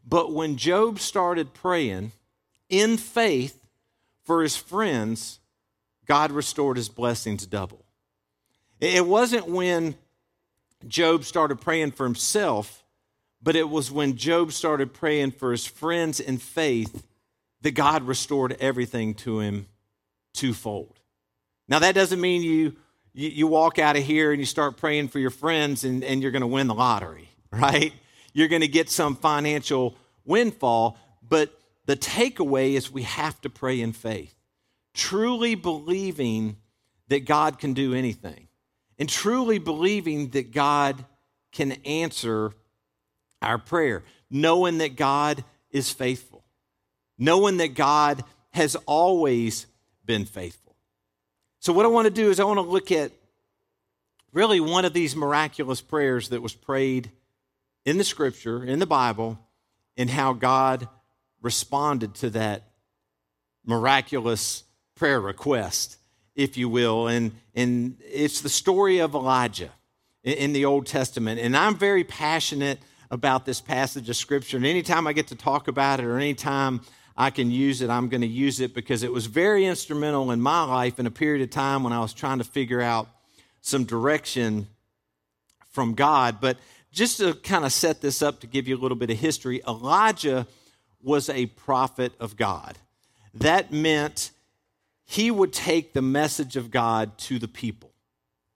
But 0.08 0.32
when 0.32 0.56
Job 0.56 1.00
started 1.00 1.52
praying 1.52 2.12
in 2.68 2.96
faith 2.96 3.58
for 4.22 4.42
his 4.42 4.56
friends, 4.56 5.40
God 6.06 6.30
restored 6.30 6.76
his 6.76 6.88
blessings 6.88 7.44
double. 7.46 7.84
It 8.80 9.06
wasn't 9.06 9.48
when 9.48 9.96
Job 10.86 11.24
started 11.24 11.60
praying 11.60 11.92
for 11.92 12.04
himself, 12.04 12.84
but 13.42 13.56
it 13.56 13.68
was 13.68 13.90
when 13.90 14.16
Job 14.16 14.52
started 14.52 14.92
praying 14.94 15.32
for 15.32 15.50
his 15.50 15.66
friends 15.66 16.20
in 16.20 16.38
faith 16.38 17.06
that 17.62 17.72
God 17.72 18.04
restored 18.04 18.56
everything 18.60 19.14
to 19.14 19.40
him 19.40 19.66
twofold. 20.32 21.01
Now, 21.69 21.78
that 21.81 21.95
doesn't 21.95 22.21
mean 22.21 22.42
you, 22.42 22.76
you, 23.12 23.28
you 23.28 23.47
walk 23.47 23.78
out 23.78 23.97
of 23.97 24.02
here 24.02 24.33
and 24.33 24.40
you 24.40 24.47
start 24.47 24.76
praying 24.76 25.09
for 25.09 25.19
your 25.19 25.31
friends 25.31 25.85
and, 25.85 26.02
and 26.04 26.23
you're 26.23 26.33
going 26.33 26.40
to 26.40 26.47
win 26.47 26.66
the 26.66 26.75
lottery 26.75 27.28
right? 27.52 27.92
You're 28.33 28.49
going 28.49 28.62
to 28.62 28.69
get 28.69 28.88
some 28.88 29.14
financial 29.14 29.95
windfall, 30.25 30.99
but 31.26 31.59
the 31.85 31.97
takeaway 31.97 32.73
is 32.73 32.90
we 32.90 33.02
have 33.02 33.40
to 33.42 33.50
pray 33.50 33.81
in 33.81 33.92
faith, 33.92 34.35
truly 34.95 35.54
believing 35.54 36.57
that 37.09 37.26
God 37.26 37.59
can 37.59 37.75
do 37.75 37.92
anything, 37.92 38.49
and 38.99 39.09
truly 39.09 39.59
believing 39.59 40.31
that 40.31 40.52
God 40.52 41.04
can 41.50 41.73
answer 41.85 42.52
our 43.42 43.59
prayer, 43.59 44.02
knowing 44.31 44.78
that 44.78 44.97
God 44.97 45.45
is 45.71 45.90
faithful, 45.90 46.45
knowing 47.19 47.59
that 47.59 47.75
God 47.75 48.25
has 48.50 48.76
always 48.87 49.66
been 50.07 50.25
faithful. 50.25 50.62
So, 51.62 51.73
what 51.73 51.87
I 51.87 51.90
want 51.90 52.07
to 52.07 52.11
do 52.12 52.28
is 52.28 52.40
I 52.40 52.45
want 52.45 52.57
to 52.57 52.62
look 52.62 52.90
at 52.90 53.12
really 54.33 54.59
one 54.59 54.85
of 54.85 54.92
these 54.92 55.14
miraculous 55.14 55.81
prayers 55.81 56.31
that 56.31 56.42
was 56.42 56.54
prayed 56.54 57.12
in 57.85 57.99
the 57.99 58.04
scripture, 58.04 58.64
in 58.64 58.81
the 58.81 58.87
Bible, 58.87 59.38
and 59.97 60.11
how 60.11 60.33
God 60.33 60.88
responded 61.40 62.16
to 62.16 62.31
that 62.31 62.64
miraculous 63.64 64.64
prayer 64.97 65.21
request, 65.21 65.99
if 66.35 66.57
you 66.57 66.69
will. 66.69 67.07
And, 67.07 67.31
and 67.54 67.97
it's 68.00 68.40
the 68.40 68.49
story 68.49 68.99
of 68.99 69.14
Elijah 69.14 69.71
in, 70.25 70.33
in 70.33 70.52
the 70.54 70.64
Old 70.64 70.87
Testament. 70.87 71.38
And 71.38 71.57
I'm 71.57 71.76
very 71.76 72.02
passionate 72.02 72.81
about 73.09 73.47
this 73.47 73.61
passage 73.61 74.11
of 74.11 74.16
scripture. 74.16 74.57
And 74.57 74.66
anytime 74.66 75.07
I 75.07 75.12
get 75.12 75.28
to 75.28 75.37
talk 75.37 75.69
about 75.69 76.00
it 76.00 76.07
or 76.07 76.19
anytime 76.19 76.81
I 77.16 77.31
can 77.31 77.50
use 77.50 77.83
it, 77.83 77.90
I'm 77.90 78.09
going 78.09 78.23
to 78.23 78.26
use 78.26 78.61
it 78.61 78.75
because 78.75 79.02
it 79.02 79.12
was 79.12 79.26
very 79.26 79.66
instrumental 79.66 80.31
in 80.31 80.40
my 80.40 80.62
life 80.62 80.99
in 80.99 81.07
a 81.07 81.11
period 81.11 81.42
of 81.42 81.50
time 81.50 81.85
when 81.85 81.92
I 81.92 82.00
was 82.00 82.12
trying 82.12 82.38
to 82.38 82.45
figure 82.45 82.81
out 82.81 83.09
some 83.61 83.85
direction 83.85 84.69
from 85.71 85.95
God. 85.95 86.38
But 86.40 86.59
just 86.90 87.19
to 87.19 87.35
kind 87.35 87.64
of 87.64 87.73
set 87.73 88.00
this 88.00 88.23
up 88.23 88.40
to 88.40 88.47
give 88.47 88.69
you 88.69 88.76
a 88.76 88.81
little 88.81 88.97
bit 88.97 89.11
of 89.11 89.19
history, 89.19 89.62
Elijah 89.66 90.47
was 91.02 91.28
a 91.28 91.47
prophet 91.47 92.12
of 92.21 92.37
God. 92.37 92.78
That 93.35 93.73
meant 93.73 94.31
he 95.04 95.31
would 95.31 95.52
take 95.52 95.92
the 95.92 96.02
message 96.02 96.57
of 96.57 96.71
God 96.71 97.19
to 97.19 97.38
the 97.38 97.49
people. 97.49 97.90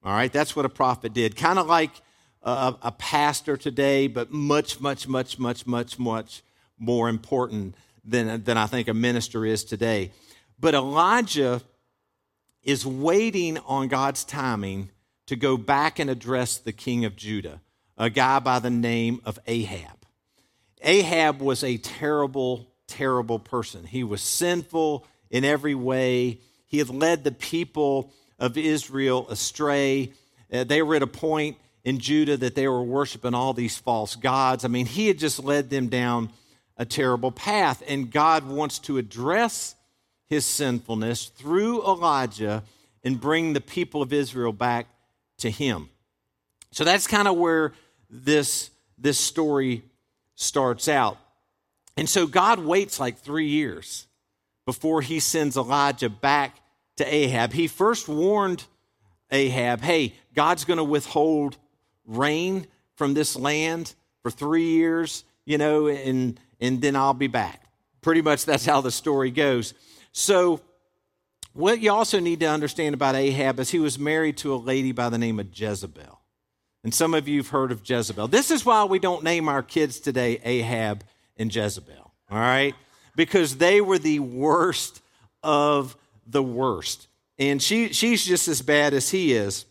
All 0.04 0.12
right, 0.12 0.32
that's 0.32 0.54
what 0.54 0.64
a 0.64 0.70
prophet 0.70 1.12
did. 1.12 1.34
Kind 1.36 1.58
of 1.58 1.66
like 1.66 1.90
a, 2.42 2.76
a, 2.82 2.92
pastor 2.92 3.56
today, 3.56 4.06
but 4.06 4.30
much, 4.30 4.80
much, 4.80 5.08
much, 5.08 5.38
much, 5.38 5.66
much, 5.66 5.98
much 5.98 6.42
more 6.78 7.08
important 7.08 7.74
than, 8.06 8.44
than 8.44 8.56
I 8.56 8.66
think 8.66 8.88
a 8.88 8.94
minister 8.94 9.44
is 9.44 9.64
today. 9.64 10.12
But 10.58 10.74
Elijah 10.74 11.60
is 12.62 12.86
waiting 12.86 13.58
on 13.58 13.88
God's 13.88 14.24
timing 14.24 14.90
to 15.26 15.36
go 15.36 15.56
back 15.56 15.98
and 15.98 16.08
address 16.08 16.58
the 16.58 16.72
king 16.72 17.04
of 17.04 17.16
Judah, 17.16 17.60
a 17.98 18.08
guy 18.10 18.38
by 18.38 18.58
the 18.58 18.70
name 18.70 19.20
of 19.24 19.38
Ahab. 19.46 20.06
Ahab 20.82 21.40
was 21.40 21.64
a 21.64 21.76
terrible, 21.78 22.66
terrible 22.86 23.38
person. 23.38 23.84
He 23.84 24.04
was 24.04 24.22
sinful 24.22 25.06
in 25.30 25.44
every 25.44 25.74
way. 25.74 26.40
He 26.66 26.78
had 26.78 26.90
led 26.90 27.24
the 27.24 27.32
people 27.32 28.12
of 28.38 28.56
Israel 28.56 29.28
astray. 29.28 30.12
Uh, 30.52 30.64
they 30.64 30.82
were 30.82 30.94
at 30.94 31.02
a 31.02 31.08
point 31.08 31.56
in 31.84 31.98
Judah 31.98 32.36
that 32.36 32.54
they 32.54 32.68
were 32.68 32.82
worshiping 32.82 33.34
all 33.34 33.52
these 33.52 33.78
false 33.78 34.16
gods. 34.16 34.64
I 34.64 34.68
mean, 34.68 34.86
he 34.86 35.08
had 35.08 35.18
just 35.18 35.42
led 35.42 35.70
them 35.70 35.88
down 35.88 36.30
a 36.76 36.84
terrible 36.84 37.32
path. 37.32 37.82
And 37.86 38.10
God 38.10 38.46
wants 38.46 38.78
to 38.80 38.98
address 38.98 39.74
his 40.26 40.44
sinfulness 40.44 41.26
through 41.26 41.82
Elijah 41.84 42.62
and 43.04 43.20
bring 43.20 43.52
the 43.52 43.60
people 43.60 44.02
of 44.02 44.12
Israel 44.12 44.52
back 44.52 44.86
to 45.38 45.50
him. 45.50 45.88
So 46.72 46.84
that's 46.84 47.06
kind 47.06 47.28
of 47.28 47.36
where 47.36 47.72
this, 48.10 48.70
this 48.98 49.18
story 49.18 49.82
starts 50.34 50.88
out. 50.88 51.18
And 51.96 52.08
so 52.08 52.26
God 52.26 52.58
waits 52.58 53.00
like 53.00 53.18
three 53.18 53.48
years 53.48 54.06
before 54.66 55.00
he 55.00 55.20
sends 55.20 55.56
Elijah 55.56 56.10
back 56.10 56.56
to 56.96 57.14
Ahab. 57.14 57.52
He 57.52 57.68
first 57.68 58.08
warned 58.08 58.64
Ahab, 59.30 59.80
hey, 59.80 60.14
God's 60.34 60.64
going 60.64 60.78
to 60.78 60.84
withhold 60.84 61.56
rain 62.04 62.66
from 62.96 63.14
this 63.14 63.36
land 63.36 63.94
for 64.22 64.30
three 64.30 64.70
years, 64.70 65.24
you 65.44 65.58
know, 65.58 65.86
and, 65.86 66.38
and 66.60 66.80
then 66.80 66.96
I'll 66.96 67.14
be 67.14 67.26
back. 67.26 67.62
Pretty 68.02 68.22
much 68.22 68.44
that's 68.44 68.66
how 68.66 68.80
the 68.80 68.90
story 68.90 69.30
goes. 69.30 69.74
So, 70.12 70.60
what 71.52 71.80
you 71.80 71.90
also 71.90 72.20
need 72.20 72.40
to 72.40 72.46
understand 72.46 72.94
about 72.94 73.14
Ahab 73.14 73.58
is 73.60 73.70
he 73.70 73.78
was 73.78 73.98
married 73.98 74.36
to 74.38 74.54
a 74.54 74.56
lady 74.56 74.92
by 74.92 75.08
the 75.08 75.18
name 75.18 75.40
of 75.40 75.58
Jezebel. 75.58 76.20
And 76.84 76.94
some 76.94 77.14
of 77.14 77.26
you 77.26 77.38
have 77.38 77.48
heard 77.48 77.72
of 77.72 77.88
Jezebel. 77.88 78.28
This 78.28 78.50
is 78.50 78.64
why 78.64 78.84
we 78.84 78.98
don't 78.98 79.24
name 79.24 79.48
our 79.48 79.62
kids 79.62 79.98
today 79.98 80.38
Ahab 80.44 81.02
and 81.36 81.54
Jezebel, 81.54 82.12
all 82.30 82.38
right? 82.38 82.74
Because 83.16 83.56
they 83.56 83.80
were 83.80 83.98
the 83.98 84.20
worst 84.20 85.00
of 85.42 85.96
the 86.26 86.42
worst. 86.42 87.08
And 87.38 87.62
she, 87.62 87.92
she's 87.92 88.24
just 88.24 88.48
as 88.48 88.62
bad 88.62 88.94
as 88.94 89.10
he 89.10 89.32
is. 89.32 89.64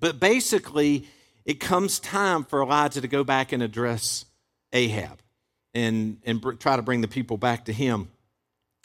But 0.00 0.18
basically, 0.18 1.06
it 1.44 1.60
comes 1.60 2.00
time 2.00 2.44
for 2.44 2.62
Elijah 2.62 3.02
to 3.02 3.08
go 3.08 3.24
back 3.24 3.52
and 3.52 3.62
address 3.62 4.24
Ahab 4.72 5.20
and, 5.74 6.18
and 6.24 6.40
br- 6.40 6.52
try 6.52 6.76
to 6.76 6.82
bring 6.82 7.00
the 7.00 7.08
people 7.08 7.36
back 7.36 7.66
to 7.66 7.72
him. 7.72 8.08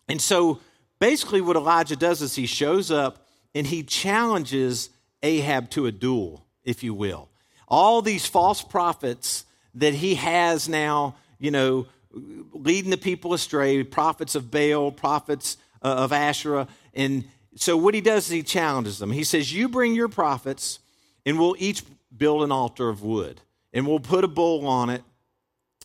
And 0.07 0.21
so 0.21 0.59
basically, 0.99 1.41
what 1.41 1.55
Elijah 1.55 1.95
does 1.95 2.21
is 2.21 2.35
he 2.35 2.45
shows 2.45 2.91
up 2.91 3.25
and 3.53 3.67
he 3.67 3.83
challenges 3.83 4.89
Ahab 5.23 5.69
to 5.71 5.85
a 5.85 5.91
duel, 5.91 6.45
if 6.63 6.83
you 6.83 6.93
will 6.93 7.29
all 7.69 8.01
these 8.01 8.25
false 8.25 8.61
prophets 8.61 9.45
that 9.75 9.93
he 9.93 10.15
has 10.15 10.67
now, 10.67 11.15
you 11.37 11.51
know, 11.51 11.85
leading 12.51 12.89
the 12.89 12.97
people 12.97 13.33
astray, 13.33 13.83
prophets 13.83 14.35
of 14.35 14.49
Baal, 14.49 14.91
prophets 14.91 15.57
uh, 15.83 15.87
of 15.87 16.11
Asherah. 16.11 16.67
And 16.93 17.25
so 17.55 17.77
what 17.77 17.93
he 17.93 18.01
does 18.01 18.25
is 18.25 18.31
he 18.31 18.43
challenges 18.43 18.97
them. 18.97 19.11
He 19.11 19.23
says, 19.23 19.53
You 19.53 19.69
bring 19.69 19.93
your 19.93 20.09
prophets, 20.09 20.79
and 21.25 21.39
we'll 21.39 21.55
each 21.59 21.83
build 22.15 22.43
an 22.43 22.51
altar 22.51 22.89
of 22.89 23.03
wood, 23.03 23.41
and 23.71 23.87
we'll 23.87 23.99
put 23.99 24.23
a 24.23 24.27
bull 24.27 24.65
on 24.65 24.89
it, 24.89 25.03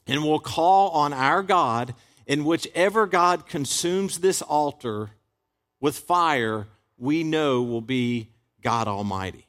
and 0.06 0.22
we'll 0.22 0.38
call 0.38 0.90
on 0.90 1.12
our 1.12 1.42
God, 1.42 1.94
and 2.26 2.44
whichever 2.44 3.06
God 3.06 3.46
consumes 3.46 4.18
this 4.18 4.42
altar 4.42 5.10
with 5.80 5.98
fire, 5.98 6.66
we 6.96 7.24
know 7.24 7.62
will 7.62 7.80
be 7.80 8.30
God 8.62 8.88
Almighty. 8.88 9.46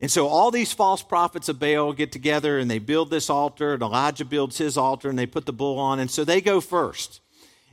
And 0.00 0.10
so 0.10 0.28
all 0.28 0.50
these 0.50 0.72
false 0.72 1.02
prophets 1.02 1.48
of 1.48 1.58
Baal 1.60 1.92
get 1.92 2.10
together 2.10 2.58
and 2.58 2.70
they 2.70 2.78
build 2.78 3.10
this 3.10 3.28
altar, 3.28 3.74
and 3.74 3.82
Elijah 3.82 4.24
builds 4.24 4.56
his 4.56 4.78
altar, 4.78 5.10
and 5.10 5.18
they 5.18 5.26
put 5.26 5.46
the 5.46 5.52
bull 5.52 5.78
on. 5.78 5.98
And 5.98 6.10
so 6.10 6.24
they 6.24 6.40
go 6.40 6.60
first. 6.60 7.20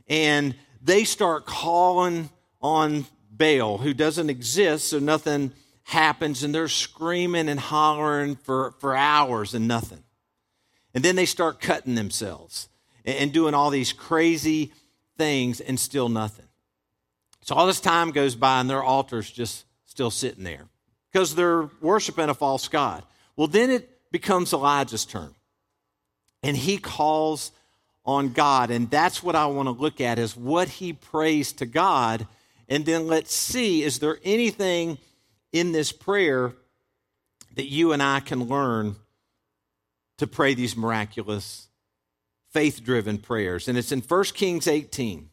And 0.08 0.54
they 0.82 1.04
start 1.04 1.46
calling 1.46 2.30
on 2.60 3.06
Baal, 3.30 3.78
who 3.78 3.94
doesn't 3.94 4.30
exist, 4.30 4.88
so 4.88 4.98
nothing 4.98 5.52
happens. 5.84 6.42
And 6.42 6.54
they're 6.54 6.68
screaming 6.68 7.48
and 7.48 7.60
hollering 7.60 8.36
for, 8.36 8.72
for 8.78 8.94
hours 8.94 9.54
and 9.54 9.66
nothing. 9.66 10.02
And 10.98 11.04
then 11.04 11.14
they 11.14 11.26
start 11.26 11.60
cutting 11.60 11.94
themselves 11.94 12.68
and, 13.04 13.32
doing 13.32 13.54
all 13.54 13.70
these 13.70 13.92
crazy 13.92 14.72
things 15.16 15.60
and 15.60 15.78
still 15.78 16.08
nothing. 16.08 16.48
So 17.42 17.54
all 17.54 17.68
this 17.68 17.78
time 17.78 18.10
goes 18.10 18.34
by, 18.34 18.58
and 18.58 18.68
their 18.68 18.82
altar's 18.82 19.30
just 19.30 19.64
still 19.86 20.10
sitting 20.10 20.42
there 20.42 20.66
because 21.12 21.36
they're 21.36 21.70
worshiping 21.80 22.28
a 22.28 22.34
false 22.34 22.66
God. 22.66 23.04
Well, 23.36 23.46
then 23.46 23.70
it 23.70 24.10
becomes 24.10 24.52
Elijah's 24.52 25.04
turn. 25.04 25.36
And 26.42 26.56
he 26.56 26.78
calls 26.78 27.52
on 28.04 28.32
God. 28.32 28.72
And 28.72 28.90
that's 28.90 29.22
what 29.22 29.36
I 29.36 29.46
want 29.46 29.68
to 29.68 29.80
look 29.80 30.00
at 30.00 30.18
is 30.18 30.36
what 30.36 30.68
he 30.68 30.92
prays 30.92 31.52
to 31.52 31.66
God. 31.66 32.26
And 32.68 32.84
then 32.84 33.06
let's 33.06 33.32
see 33.32 33.84
is 33.84 34.00
there 34.00 34.18
anything 34.24 34.98
in 35.52 35.70
this 35.70 35.92
prayer 35.92 36.54
that 37.54 37.66
you 37.66 37.92
and 37.92 38.02
I 38.02 38.18
can 38.18 38.48
learn 38.48 38.96
to 40.18 40.26
pray 40.26 40.54
these 40.54 40.76
miraculous, 40.76 41.68
faith 42.50 42.84
driven 42.84 43.18
prayers? 43.18 43.68
And 43.68 43.78
it's 43.78 43.92
in 43.92 44.00
1 44.00 44.24
Kings 44.34 44.68
18. 44.68 45.30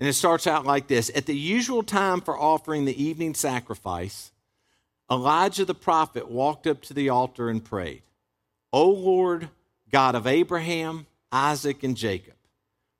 And 0.00 0.08
it 0.08 0.14
starts 0.14 0.46
out 0.46 0.64
like 0.64 0.86
this 0.88 1.10
At 1.14 1.26
the 1.26 1.36
usual 1.36 1.82
time 1.82 2.20
for 2.20 2.38
offering 2.38 2.84
the 2.84 3.02
evening 3.02 3.34
sacrifice, 3.34 4.32
Elijah 5.10 5.64
the 5.64 5.74
prophet 5.74 6.30
walked 6.30 6.66
up 6.66 6.82
to 6.82 6.94
the 6.94 7.08
altar 7.08 7.48
and 7.48 7.64
prayed, 7.64 8.02
O 8.72 8.90
Lord, 8.90 9.48
God 9.90 10.14
of 10.14 10.26
Abraham, 10.26 11.06
Isaac, 11.32 11.82
and 11.82 11.96
Jacob, 11.96 12.34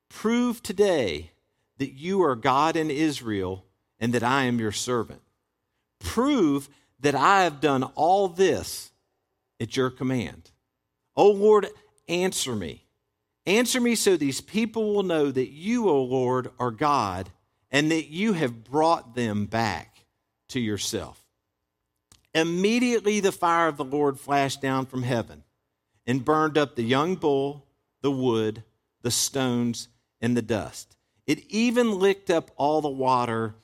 prove 0.09 0.63
today 0.63 1.31
that 1.77 1.93
you 1.93 2.23
are 2.23 2.35
God 2.35 2.77
in 2.77 2.91
Israel 2.91 3.65
and 4.01 4.13
that 4.15 4.23
I 4.23 4.45
am 4.45 4.59
your 4.59 4.73
servant. 4.73 5.23
Prove 6.01 6.69
that 7.01 7.15
I 7.15 7.45
have 7.45 7.61
done 7.61 7.85
all 7.95 8.29
this 8.29 8.91
at 9.61 9.77
your 9.77 9.91
command. 9.91 10.51
O 11.19 11.31
Lord, 11.33 11.67
answer 12.09 12.55
me. 12.55 12.85
Answer 13.45 13.81
me 13.81 13.97
so 13.97 14.17
these 14.17 14.41
people 14.41 14.95
will 14.95 15.03
know 15.03 15.31
that 15.31 15.51
you, 15.51 15.89
O 15.89 16.03
Lord, 16.03 16.51
are 16.59 16.71
God 16.71 17.29
and 17.71 17.91
that 17.91 18.09
you 18.09 18.35
have 18.35 18.63
brought 18.63 19.15
them 19.15 19.47
back 19.47 20.05
to 20.51 20.61
yourself. 20.61 21.23
Immediately 22.35 23.21
the 23.21 23.33
fire 23.33 23.67
of 23.67 23.77
the 23.77 23.85
Lord 23.85 24.21
flashed 24.21 24.63
down 24.63 24.87
from 24.87 25.03
heaven 25.03 25.43
and 26.07 26.25
burned 26.25 26.57
up 26.57 26.77
the 26.77 26.85
young 26.85 27.17
bull, 27.17 27.67
the 28.01 28.11
wood, 28.13 28.63
the 29.03 29.11
stones, 29.11 29.89
and 30.21 30.37
the 30.37 30.43
dust. 30.43 30.97
It 31.27 31.45
even 31.49 31.99
licked 31.99 32.31
up 32.31 32.51
all 32.57 32.81
the 32.81 32.89
water 32.89 33.57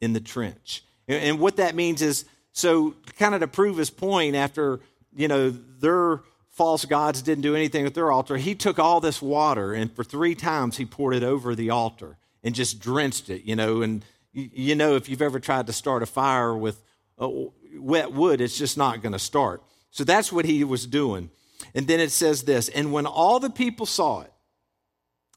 in 0.00 0.12
the 0.12 0.20
trench. 0.20 0.82
And 1.06 1.38
what 1.38 1.56
that 1.56 1.74
means 1.74 2.00
is 2.00 2.24
so, 2.52 2.94
kind 3.18 3.34
of 3.34 3.40
to 3.40 3.48
prove 3.48 3.76
his 3.76 3.90
point, 3.90 4.34
after, 4.34 4.80
you 5.14 5.28
know, 5.28 5.50
their 5.50 6.20
false 6.52 6.84
gods 6.84 7.22
didn't 7.22 7.42
do 7.42 7.56
anything 7.56 7.84
with 7.84 7.94
their 7.94 8.12
altar, 8.12 8.36
he 8.36 8.54
took 8.54 8.78
all 8.78 9.00
this 9.00 9.20
water 9.20 9.72
and 9.74 9.94
for 9.94 10.04
three 10.04 10.34
times 10.34 10.76
he 10.76 10.84
poured 10.84 11.14
it 11.14 11.22
over 11.22 11.54
the 11.54 11.70
altar 11.70 12.18
and 12.44 12.54
just 12.54 12.78
drenched 12.78 13.28
it, 13.30 13.42
you 13.44 13.56
know, 13.56 13.82
and 13.82 14.04
you 14.32 14.74
know, 14.74 14.96
if 14.96 15.08
you've 15.08 15.22
ever 15.22 15.38
tried 15.38 15.66
to 15.66 15.72
start 15.72 16.02
a 16.02 16.06
fire 16.06 16.56
with 16.56 16.82
uh, 17.18 17.28
wet 17.76 18.12
wood, 18.12 18.40
it's 18.40 18.56
just 18.56 18.78
not 18.78 19.02
going 19.02 19.12
to 19.12 19.18
start. 19.18 19.62
So 19.90 20.04
that's 20.04 20.32
what 20.32 20.46
he 20.46 20.64
was 20.64 20.86
doing. 20.86 21.30
And 21.74 21.86
then 21.86 22.00
it 22.00 22.10
says 22.10 22.42
this 22.42 22.68
And 22.70 22.92
when 22.92 23.06
all 23.06 23.40
the 23.40 23.50
people 23.50 23.86
saw 23.86 24.22
it, 24.22 24.32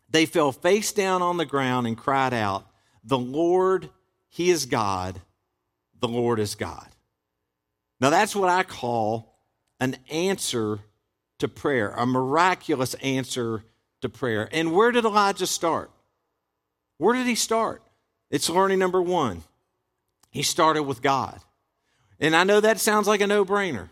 they 0.10 0.26
fell 0.26 0.52
face 0.52 0.92
down 0.94 1.22
on 1.22 1.38
the 1.38 1.46
ground 1.46 1.88
and 1.88 1.98
cried 1.98 2.34
out, 2.34 2.66
The 3.04 3.18
Lord, 3.18 3.90
He 4.30 4.50
is 4.50 4.66
God. 4.66 5.22
The 6.00 6.08
Lord 6.08 6.40
is 6.40 6.56
God. 6.56 6.88
Now 8.00 8.10
that's 8.10 8.36
what 8.36 8.50
I 8.50 8.64
call 8.64 9.38
an 9.80 9.98
answer 10.10 10.80
to 11.40 11.48
prayer, 11.48 11.90
a 11.92 12.06
miraculous 12.06 12.94
answer 12.96 13.64
to 14.02 14.10
prayer. 14.10 14.50
And 14.52 14.74
where 14.74 14.92
did 14.92 15.06
Elijah 15.06 15.48
start? 15.48 15.92
Where 16.98 17.16
did 17.16 17.28
he 17.28 17.36
start? 17.36 17.82
It's 18.30 18.50
learning 18.50 18.80
number 18.80 19.02
one. 19.02 19.44
He 20.32 20.44
started 20.44 20.84
with 20.84 21.02
God. 21.02 21.40
And 22.20 22.36
I 22.36 22.44
know 22.44 22.60
that 22.60 22.80
sounds 22.80 23.08
like 23.08 23.22
a 23.22 23.28
no 23.28 23.46
brainer. 23.46 23.90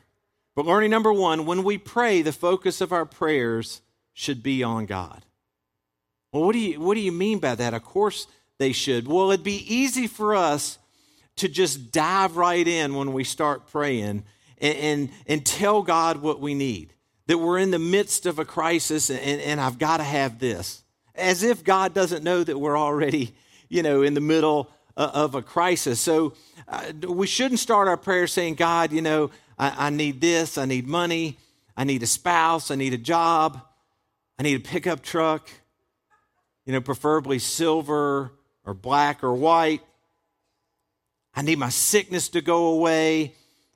But 0.55 0.65
learning 0.65 0.91
number 0.91 1.11
one, 1.11 1.45
when 1.45 1.63
we 1.63 1.77
pray, 1.77 2.21
the 2.21 2.31
focus 2.31 2.79
of 2.79 2.91
our 2.91 3.05
prayers 3.05 3.81
should 4.13 4.43
be 4.43 4.63
on 4.63 4.85
God. 4.85 5.25
Well, 6.31 6.43
what 6.43 6.53
do 6.53 6.59
you, 6.59 6.79
what 6.79 6.95
do 6.95 7.01
you 7.01 7.11
mean 7.11 7.39
by 7.39 7.55
that? 7.55 7.73
Of 7.73 7.83
course 7.83 8.27
they 8.59 8.71
should. 8.71 9.07
Well, 9.07 9.31
it'd 9.31 9.43
be 9.43 9.73
easy 9.73 10.07
for 10.07 10.35
us 10.35 10.77
to 11.37 11.47
just 11.47 11.91
dive 11.91 12.37
right 12.37 12.67
in 12.67 12.95
when 12.95 13.13
we 13.13 13.23
start 13.23 13.67
praying 13.67 14.23
and, 14.59 14.77
and, 14.77 15.09
and 15.27 15.45
tell 15.45 15.81
God 15.81 16.17
what 16.17 16.39
we 16.39 16.53
need. 16.53 16.93
That 17.27 17.37
we're 17.37 17.59
in 17.59 17.71
the 17.71 17.79
midst 17.79 18.25
of 18.25 18.39
a 18.39 18.45
crisis 18.45 19.09
and, 19.09 19.19
and 19.41 19.61
I've 19.61 19.79
got 19.79 19.97
to 19.97 20.03
have 20.03 20.39
this. 20.39 20.83
As 21.15 21.43
if 21.43 21.63
God 21.63 21.93
doesn't 21.93 22.23
know 22.23 22.43
that 22.43 22.57
we're 22.57 22.77
already, 22.77 23.33
you 23.69 23.83
know, 23.83 24.01
in 24.01 24.13
the 24.13 24.21
middle 24.21 24.69
uh, 24.97 25.11
of 25.13 25.35
a 25.35 25.41
crisis. 25.41 25.99
So 25.99 26.33
uh, 26.67 26.91
we 27.07 27.27
shouldn't 27.27 27.59
start 27.59 27.87
our 27.87 27.97
prayer 27.97 28.27
saying, 28.27 28.55
God, 28.55 28.91
you 28.91 29.01
know, 29.01 29.31
I, 29.57 29.87
I 29.87 29.89
need 29.89 30.21
this, 30.21 30.57
I 30.57 30.65
need 30.65 30.87
money, 30.87 31.37
I 31.77 31.83
need 31.83 32.03
a 32.03 32.07
spouse, 32.07 32.71
I 32.71 32.75
need 32.75 32.93
a 32.93 32.97
job, 32.97 33.61
I 34.37 34.43
need 34.43 34.55
a 34.55 34.59
pickup 34.59 35.01
truck, 35.01 35.49
you 36.65 36.73
know, 36.73 36.81
preferably 36.81 37.39
silver 37.39 38.31
or 38.65 38.73
black 38.73 39.23
or 39.23 39.33
white. 39.33 39.81
I 41.35 41.41
need 41.41 41.57
my 41.57 41.69
sickness 41.69 42.29
to 42.29 42.41
go 42.41 42.67
away. 42.67 43.33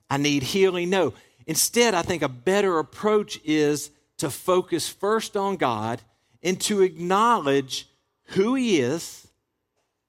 I 0.08 0.16
need 0.16 0.42
healing. 0.42 0.90
No. 0.90 1.12
Instead, 1.48 1.94
I 1.94 2.02
think 2.02 2.22
a 2.22 2.28
better 2.28 2.78
approach 2.78 3.40
is 3.44 3.90
to 4.18 4.30
focus 4.30 4.88
first 4.88 5.36
on 5.36 5.56
God 5.56 6.00
and 6.40 6.60
to 6.60 6.82
acknowledge 6.82 7.88
who 8.28 8.54
He 8.54 8.78
is 8.78 9.26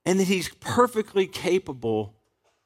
and 0.05 0.19
that 0.19 0.27
He's 0.27 0.49
perfectly 0.59 1.25
capable 1.25 2.13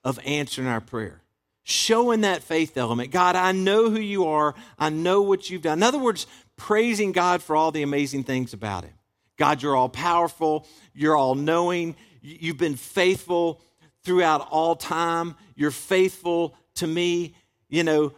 of 0.03 0.19
answering 0.25 0.67
our 0.67 0.81
prayer 0.81 1.23
showing 1.63 2.21
that 2.21 2.43
faith 2.43 2.77
element. 2.77 3.11
God, 3.11 3.35
I 3.35 3.53
know 3.53 3.89
who 3.89 3.99
you 3.99 4.27
are. 4.27 4.53
I 4.77 4.89
know 4.89 5.21
what 5.21 5.49
you've 5.49 5.61
done. 5.61 5.79
In 5.79 5.83
other 5.83 5.99
words, 5.99 6.27
praising 6.57 7.11
God 7.11 7.41
for 7.41 7.55
all 7.55 7.71
the 7.71 7.83
amazing 7.83 8.25
things 8.25 8.53
about 8.53 8.83
him. 8.83 8.93
God, 9.37 9.61
you're 9.61 9.75
all 9.75 9.89
powerful. 9.89 10.67
You're 10.93 11.15
all 11.15 11.35
knowing. 11.35 11.95
You've 12.21 12.57
been 12.57 12.75
faithful 12.75 13.61
throughout 14.03 14.47
all 14.51 14.75
time. 14.75 15.35
You're 15.55 15.71
faithful 15.71 16.55
to 16.75 16.87
me. 16.87 17.35
You 17.69 17.83
know, 17.83 18.13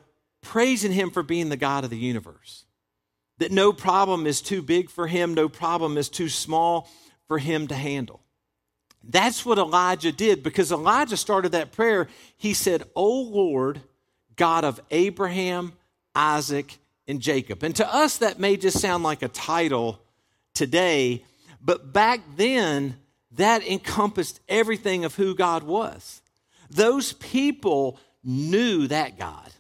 praising 0.46 0.92
him 0.92 1.10
for 1.10 1.24
being 1.24 1.50
the 1.50 1.58
God 1.58 1.84
of 1.84 1.90
the 1.90 1.98
universe. 1.98 2.66
That 3.40 3.52
no 3.52 3.74
problem 3.74 4.26
is 4.26 4.42
too 4.42 4.62
big 4.62 4.90
for 4.90 5.08
him, 5.08 5.34
no 5.34 5.50
problem 5.50 5.98
is 5.98 6.08
too 6.08 6.30
small 6.30 6.88
for 7.28 7.38
him 7.38 7.68
to 7.68 7.76
handle. 7.76 8.22
That's 9.04 9.46
what 9.46 9.58
Elijah 9.58 10.12
did 10.12 10.44
because 10.44 10.72
Elijah 10.72 11.18
started 11.18 11.52
that 11.52 11.72
prayer. 11.72 12.08
He 12.38 12.54
said, 12.54 12.84
O 12.96 13.22
Lord, 13.22 13.82
God 14.36 14.64
of 14.64 14.80
Abraham, 14.92 15.74
Isaac, 16.16 16.78
and 17.08 17.20
Jacob. 17.20 17.64
And 17.64 17.76
to 17.76 17.94
us, 17.94 18.18
that 18.18 18.40
may 18.40 18.56
just 18.56 18.80
sound 18.80 19.04
like 19.04 19.22
a 19.22 19.28
title 19.28 20.00
today, 20.54 21.26
but 21.62 21.92
back 21.92 22.22
then, 22.38 22.98
that 23.32 23.68
encompassed 23.68 24.40
everything 24.48 25.04
of 25.04 25.16
who 25.16 25.36
God 25.36 25.64
was. 25.64 26.22
Those 26.70 27.14
people 27.14 28.00
knew 28.24 28.88
that 28.88 29.20
God. 29.20 29.52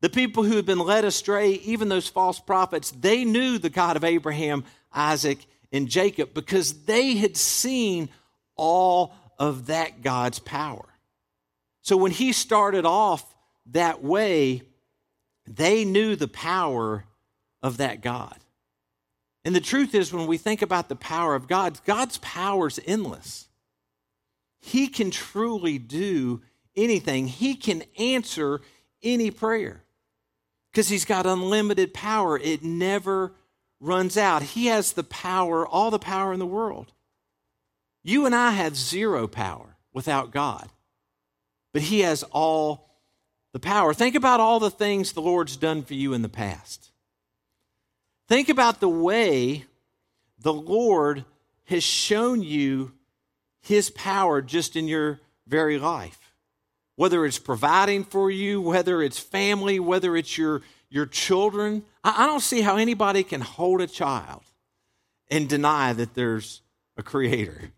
The 0.00 0.10
people 0.10 0.42
who 0.42 0.56
had 0.56 0.66
been 0.66 0.78
led 0.78 1.04
astray, 1.04 1.52
even 1.52 1.88
those 1.88 2.08
false 2.08 2.38
prophets, 2.38 2.90
they 2.90 3.24
knew 3.24 3.58
the 3.58 3.70
God 3.70 3.96
of 3.96 4.04
Abraham, 4.04 4.64
Isaac, 4.92 5.38
and 5.72 5.88
Jacob 5.88 6.34
because 6.34 6.84
they 6.84 7.16
had 7.16 7.36
seen 7.36 8.08
all 8.56 9.14
of 9.38 9.66
that 9.66 10.02
God's 10.02 10.38
power. 10.38 10.84
So 11.82 11.96
when 11.96 12.10
he 12.10 12.32
started 12.32 12.84
off 12.84 13.24
that 13.66 14.02
way, 14.02 14.62
they 15.46 15.84
knew 15.84 16.16
the 16.16 16.28
power 16.28 17.04
of 17.62 17.78
that 17.78 18.00
God. 18.00 18.36
And 19.44 19.54
the 19.54 19.60
truth 19.60 19.94
is, 19.94 20.12
when 20.12 20.26
we 20.26 20.38
think 20.38 20.62
about 20.62 20.88
the 20.88 20.96
power 20.96 21.34
of 21.34 21.46
God, 21.46 21.78
God's 21.84 22.18
power 22.18 22.66
is 22.66 22.80
endless. 22.84 23.46
He 24.58 24.88
can 24.88 25.10
truly 25.10 25.78
do 25.78 26.42
anything, 26.74 27.28
He 27.28 27.54
can 27.54 27.84
answer 27.98 28.60
any 29.02 29.30
prayer 29.30 29.82
because 30.76 30.90
He's 30.90 31.06
got 31.06 31.24
unlimited 31.24 31.94
power. 31.94 32.38
It 32.38 32.62
never 32.62 33.32
runs 33.80 34.18
out. 34.18 34.42
He 34.42 34.66
has 34.66 34.92
the 34.92 35.04
power, 35.04 35.66
all 35.66 35.90
the 35.90 35.98
power 35.98 36.34
in 36.34 36.38
the 36.38 36.44
world. 36.44 36.92
You 38.02 38.26
and 38.26 38.34
I 38.34 38.50
have 38.50 38.76
zero 38.76 39.26
power 39.26 39.78
without 39.94 40.32
God, 40.32 40.68
but 41.72 41.80
He 41.80 42.00
has 42.00 42.24
all 42.24 42.90
the 43.54 43.58
power. 43.58 43.94
Think 43.94 44.14
about 44.14 44.38
all 44.38 44.60
the 44.60 44.70
things 44.70 45.12
the 45.12 45.22
Lord's 45.22 45.56
done 45.56 45.82
for 45.82 45.94
you 45.94 46.12
in 46.12 46.20
the 46.20 46.28
past. 46.28 46.90
Think 48.28 48.50
about 48.50 48.78
the 48.80 48.86
way 48.86 49.64
the 50.38 50.52
Lord 50.52 51.24
has 51.64 51.84
shown 51.84 52.42
you 52.42 52.92
His 53.62 53.88
power 53.88 54.42
just 54.42 54.76
in 54.76 54.88
your 54.88 55.20
very 55.46 55.78
life. 55.78 56.25
Whether 56.96 57.24
it's 57.24 57.38
providing 57.38 58.04
for 58.04 58.30
you, 58.30 58.60
whether 58.60 59.02
it's 59.02 59.18
family, 59.18 59.78
whether 59.78 60.16
it's 60.16 60.36
your, 60.36 60.62
your 60.90 61.06
children. 61.06 61.84
I, 62.02 62.24
I 62.24 62.26
don't 62.26 62.40
see 62.40 62.62
how 62.62 62.76
anybody 62.76 63.22
can 63.22 63.40
hold 63.40 63.80
a 63.80 63.86
child 63.86 64.42
and 65.30 65.48
deny 65.48 65.92
that 65.92 66.14
there's 66.14 66.62
a 66.96 67.02
creator 67.02 67.72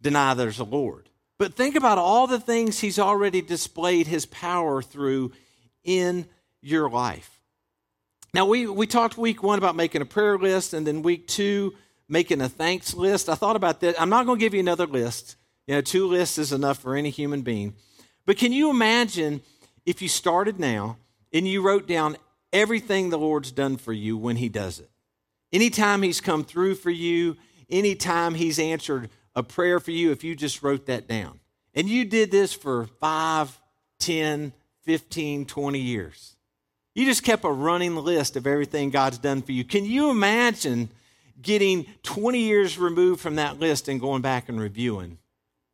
deny 0.00 0.34
there's 0.34 0.58
a 0.58 0.64
Lord. 0.64 1.08
But 1.38 1.54
think 1.54 1.76
about 1.76 1.98
all 1.98 2.26
the 2.26 2.40
things 2.40 2.80
He's 2.80 2.98
already 2.98 3.40
displayed 3.40 4.06
His 4.06 4.26
power 4.26 4.82
through 4.82 5.32
in 5.84 6.26
your 6.60 6.90
life. 6.90 7.40
Now, 8.34 8.46
we, 8.46 8.66
we 8.66 8.86
talked 8.86 9.16
week 9.16 9.42
one 9.42 9.58
about 9.58 9.76
making 9.76 10.02
a 10.02 10.06
prayer 10.06 10.38
list, 10.38 10.74
and 10.74 10.86
then 10.86 11.02
week 11.02 11.26
two, 11.26 11.74
making 12.08 12.40
a 12.40 12.48
thanks 12.48 12.94
list. 12.94 13.28
I 13.28 13.34
thought 13.34 13.56
about 13.56 13.80
that. 13.80 14.00
I'm 14.00 14.10
not 14.10 14.26
going 14.26 14.38
to 14.38 14.44
give 14.44 14.54
you 14.54 14.60
another 14.60 14.86
list. 14.86 15.36
You 15.66 15.76
know, 15.76 15.80
two 15.80 16.06
lists 16.06 16.38
is 16.38 16.52
enough 16.52 16.78
for 16.78 16.94
any 16.94 17.10
human 17.10 17.42
being. 17.42 17.74
But 18.28 18.36
can 18.36 18.52
you 18.52 18.68
imagine 18.68 19.40
if 19.86 20.02
you 20.02 20.08
started 20.08 20.60
now 20.60 20.98
and 21.32 21.48
you 21.48 21.62
wrote 21.62 21.88
down 21.88 22.18
everything 22.52 23.08
the 23.08 23.16
Lord's 23.16 23.50
done 23.50 23.78
for 23.78 23.94
you 23.94 24.18
when 24.18 24.36
He 24.36 24.50
does 24.50 24.80
it? 24.80 24.90
Anytime 25.50 26.02
He's 26.02 26.20
come 26.20 26.44
through 26.44 26.74
for 26.74 26.90
you, 26.90 27.38
anytime 27.70 28.34
He's 28.34 28.58
answered 28.58 29.08
a 29.34 29.42
prayer 29.42 29.80
for 29.80 29.92
you 29.92 30.12
if 30.12 30.24
you 30.24 30.36
just 30.36 30.62
wrote 30.62 30.84
that 30.84 31.08
down. 31.08 31.40
And 31.72 31.88
you 31.88 32.04
did 32.04 32.30
this 32.30 32.52
for 32.52 32.88
5, 33.00 33.58
10, 33.98 34.52
15, 34.82 35.46
20 35.46 35.78
years. 35.78 36.36
You 36.94 37.06
just 37.06 37.22
kept 37.22 37.46
a 37.46 37.50
running 37.50 37.96
list 37.96 38.36
of 38.36 38.46
everything 38.46 38.90
God's 38.90 39.16
done 39.16 39.40
for 39.40 39.52
you. 39.52 39.64
Can 39.64 39.86
you 39.86 40.10
imagine 40.10 40.90
getting 41.40 41.86
20 42.02 42.40
years 42.40 42.76
removed 42.76 43.22
from 43.22 43.36
that 43.36 43.58
list 43.58 43.88
and 43.88 43.98
going 43.98 44.20
back 44.20 44.50
and 44.50 44.60
reviewing 44.60 45.16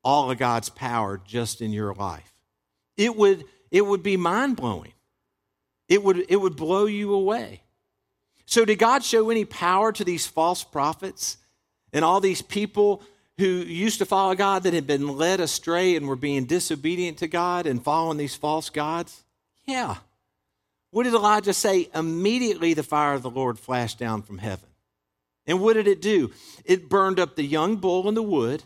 all 0.04 0.30
of 0.30 0.38
God's 0.38 0.68
power 0.68 1.20
just 1.26 1.60
in 1.60 1.72
your 1.72 1.92
life? 1.94 2.33
It 2.96 3.16
would, 3.16 3.44
it 3.70 3.84
would 3.84 4.02
be 4.02 4.16
mind 4.16 4.56
blowing. 4.56 4.92
It 5.88 6.02
would, 6.02 6.24
it 6.28 6.36
would 6.36 6.56
blow 6.56 6.86
you 6.86 7.12
away. 7.12 7.62
So, 8.46 8.64
did 8.64 8.78
God 8.78 9.02
show 9.02 9.30
any 9.30 9.44
power 9.44 9.92
to 9.92 10.04
these 10.04 10.26
false 10.26 10.64
prophets 10.64 11.38
and 11.92 12.04
all 12.04 12.20
these 12.20 12.42
people 12.42 13.02
who 13.38 13.46
used 13.46 13.98
to 13.98 14.06
follow 14.06 14.34
God 14.34 14.62
that 14.62 14.74
had 14.74 14.86
been 14.86 15.16
led 15.16 15.40
astray 15.40 15.96
and 15.96 16.06
were 16.06 16.16
being 16.16 16.44
disobedient 16.44 17.18
to 17.18 17.26
God 17.26 17.66
and 17.66 17.82
following 17.82 18.18
these 18.18 18.36
false 18.36 18.70
gods? 18.70 19.24
Yeah. 19.64 19.96
What 20.90 21.04
did 21.04 21.14
Elijah 21.14 21.54
say? 21.54 21.88
Immediately 21.94 22.74
the 22.74 22.82
fire 22.82 23.14
of 23.14 23.22
the 23.22 23.30
Lord 23.30 23.58
flashed 23.58 23.98
down 23.98 24.22
from 24.22 24.38
heaven. 24.38 24.68
And 25.46 25.60
what 25.60 25.74
did 25.74 25.88
it 25.88 26.00
do? 26.00 26.30
It 26.64 26.88
burned 26.88 27.18
up 27.18 27.34
the 27.34 27.44
young 27.44 27.76
bull 27.76 28.08
in 28.08 28.14
the 28.14 28.22
wood. 28.22 28.62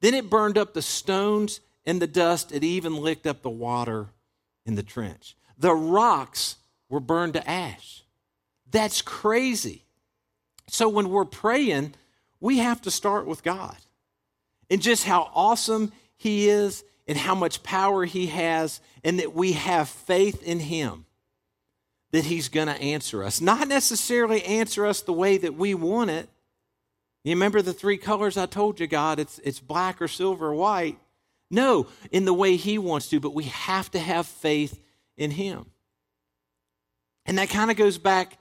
Then 0.00 0.14
it 0.14 0.28
burned 0.28 0.58
up 0.58 0.74
the 0.74 0.82
stones 0.82 1.60
and 1.86 2.00
the 2.00 2.06
dust. 2.06 2.52
It 2.52 2.64
even 2.64 2.96
licked 2.96 3.26
up 3.26 3.42
the 3.42 3.50
water 3.50 4.08
in 4.66 4.74
the 4.74 4.82
trench. 4.82 5.36
The 5.58 5.74
rocks 5.74 6.56
were 6.88 7.00
burned 7.00 7.34
to 7.34 7.48
ash. 7.48 8.02
That's 8.70 9.02
crazy. 9.02 9.84
So 10.68 10.88
when 10.88 11.10
we're 11.10 11.24
praying, 11.24 11.94
we 12.40 12.58
have 12.58 12.82
to 12.82 12.90
start 12.90 13.26
with 13.26 13.42
God 13.42 13.76
and 14.70 14.82
just 14.82 15.04
how 15.04 15.30
awesome 15.34 15.92
He 16.16 16.48
is 16.48 16.84
and 17.06 17.18
how 17.18 17.34
much 17.34 17.62
power 17.62 18.04
He 18.04 18.28
has, 18.28 18.80
and 19.04 19.18
that 19.18 19.34
we 19.34 19.52
have 19.52 19.88
faith 19.88 20.42
in 20.42 20.58
Him 20.58 21.04
that 22.12 22.24
He's 22.24 22.48
going 22.48 22.68
to 22.68 22.80
answer 22.80 23.22
us. 23.22 23.40
Not 23.40 23.68
necessarily 23.68 24.42
answer 24.44 24.86
us 24.86 25.02
the 25.02 25.12
way 25.12 25.36
that 25.36 25.54
we 25.54 25.74
want 25.74 26.10
it. 26.10 26.28
You 27.22 27.32
remember 27.32 27.60
the 27.60 27.72
three 27.72 27.98
colors 27.98 28.36
I 28.36 28.46
told 28.46 28.80
you, 28.80 28.86
God? 28.86 29.18
It's, 29.18 29.38
it's 29.40 29.60
black 29.60 30.00
or 30.00 30.08
silver 30.08 30.48
or 30.48 30.54
white. 30.54 30.98
No, 31.50 31.86
in 32.10 32.24
the 32.24 32.34
way 32.34 32.56
He 32.56 32.78
wants 32.78 33.08
to, 33.10 33.20
but 33.20 33.34
we 33.34 33.44
have 33.44 33.90
to 33.92 33.98
have 33.98 34.26
faith 34.26 34.80
in 35.16 35.30
Him. 35.30 35.66
And 37.26 37.38
that 37.38 37.48
kind 37.48 37.70
of 37.70 37.76
goes 37.76 37.98
back 37.98 38.38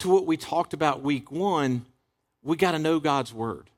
to 0.00 0.08
what 0.08 0.26
we 0.26 0.36
talked 0.36 0.74
about 0.74 1.02
week 1.02 1.30
one. 1.30 1.84
We 2.42 2.56
got 2.56 2.72
to 2.72 2.78
know 2.78 3.00
God's 3.00 3.32
Word, 3.32 3.70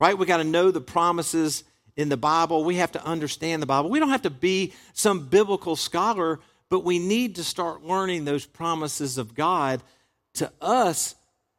right? 0.00 0.16
We 0.16 0.26
got 0.26 0.38
to 0.38 0.44
know 0.44 0.70
the 0.70 0.80
promises 0.80 1.64
in 1.96 2.08
the 2.08 2.16
Bible. 2.16 2.64
We 2.64 2.76
have 2.76 2.92
to 2.92 3.04
understand 3.04 3.60
the 3.60 3.66
Bible. 3.66 3.90
We 3.90 3.98
don't 3.98 4.10
have 4.10 4.22
to 4.22 4.30
be 4.30 4.72
some 4.92 5.26
biblical 5.26 5.74
scholar, 5.74 6.38
but 6.68 6.84
we 6.84 6.98
need 6.98 7.36
to 7.36 7.44
start 7.44 7.82
learning 7.82 8.24
those 8.24 8.46
promises 8.46 9.18
of 9.18 9.34
God 9.34 9.82
to 10.34 10.52
us. 10.60 11.14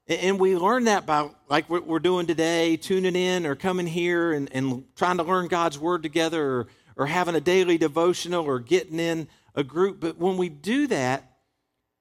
And 0.10 0.40
we 0.40 0.58
learn 0.58 0.86
that 0.86 1.06
by, 1.06 1.30
like 1.50 1.70
what 1.70 1.86
we're 1.86 2.00
doing 2.00 2.26
today, 2.26 2.78
tuning 2.78 3.16
in 3.16 3.46
or 3.46 3.56
coming 3.56 3.86
here 3.86 4.34
and, 4.34 4.50
and 4.52 4.84
trying 4.96 5.18
to 5.18 5.24
learn 5.24 5.48
God's 5.48 5.78
Word 5.78 6.02
together 6.02 6.44
or, 6.44 6.68
or 6.96 7.06
having 7.06 7.36
a 7.36 7.40
daily 7.42 7.78
devotional 7.78 8.44
or 8.44 8.60
getting 8.60 9.00
in 9.00 9.28
a 9.54 9.64
group. 9.64 10.00
But 10.00 10.18
when 10.18 10.36
we 10.38 10.50
do 10.50 10.88
that, 10.88 11.26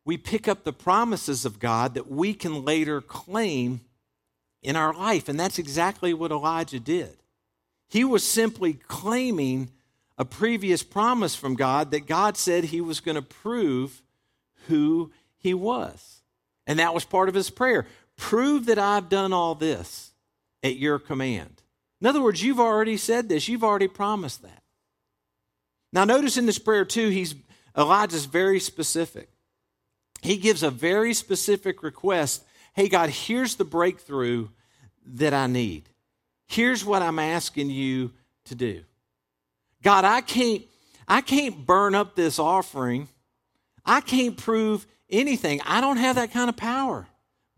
we 0.07 0.17
pick 0.17 0.49
up 0.49 0.65
the 0.65 0.73
promises 0.73 1.45
of 1.45 1.59
God 1.61 1.93
that 1.95 2.11
we 2.11 2.33
can 2.33 2.65
later 2.65 3.03
claim 3.03 3.83
in 4.63 4.75
our 4.75 4.95
life. 4.95 5.29
And 5.29 5.39
that's 5.39 5.59
exactly 5.59 6.15
what 6.15 6.31
Elijah 6.31 6.81
did. 6.81 7.15
He 7.91 8.05
was 8.05 8.25
simply 8.25 8.73
claiming 8.73 9.69
a 10.17 10.25
previous 10.25 10.83
promise 10.83 11.35
from 11.35 11.57
God 11.57 11.91
that 11.91 12.07
God 12.07 12.39
said 12.39 12.65
he 12.65 12.81
was 12.81 13.01
going 13.01 13.17
to 13.17 13.23
prove 13.23 14.01
who 14.67 15.13
he 15.37 15.53
was. 15.53 16.18
And 16.69 16.79
that 16.79 16.95
was 16.95 17.05
part 17.05 17.29
of 17.29 17.35
his 17.35 17.51
prayer. 17.51 17.87
Prove 18.17 18.67
that 18.67 18.79
I've 18.79 19.09
done 19.09 19.33
all 19.33 19.57
this 19.57 20.13
at 20.63 20.77
your 20.77 21.01
command. 21.01 21.63
In 22.01 22.07
other 22.07 22.23
words, 22.23 22.43
you've 22.43 22.61
already 22.61 22.97
said 22.97 23.29
this, 23.29 23.49
you've 23.49 23.65
already 23.65 23.89
promised 23.89 24.43
that. 24.43 24.63
Now, 25.93 26.05
notice 26.05 26.37
in 26.37 26.47
this 26.47 26.59
prayer, 26.59 26.85
too, 26.85 27.09
he's 27.09 27.35
Elijah's 27.77 28.27
very 28.27 28.61
specific. 28.61 29.31
He 30.23 30.37
gives 30.37 30.63
a 30.63 30.71
very 30.71 31.15
specific 31.15 31.83
request 31.83 32.45
Hey, 32.75 32.89
God, 32.89 33.11
here's 33.11 33.57
the 33.57 33.65
breakthrough 33.65 34.51
that 35.05 35.35
I 35.35 35.49
need. 35.49 35.89
Here's 36.47 36.85
what 36.85 37.03
I'm 37.03 37.19
asking 37.19 37.71
you 37.71 38.13
to 38.45 38.55
do. 38.55 38.85
God, 39.83 40.05
I 40.05 40.21
can't 40.21 40.63
I 41.09 41.21
can't 41.21 41.67
burn 41.67 41.97
up 41.97 42.15
this 42.15 42.39
offering. 42.39 43.09
I 43.85 44.01
can't 44.01 44.37
prove 44.37 44.87
anything. 45.11 45.61
I 45.65 45.81
don't 45.81 45.97
have 45.97 46.17
that 46.17 46.33
kind 46.33 46.49
of 46.49 46.57
power, 46.57 47.09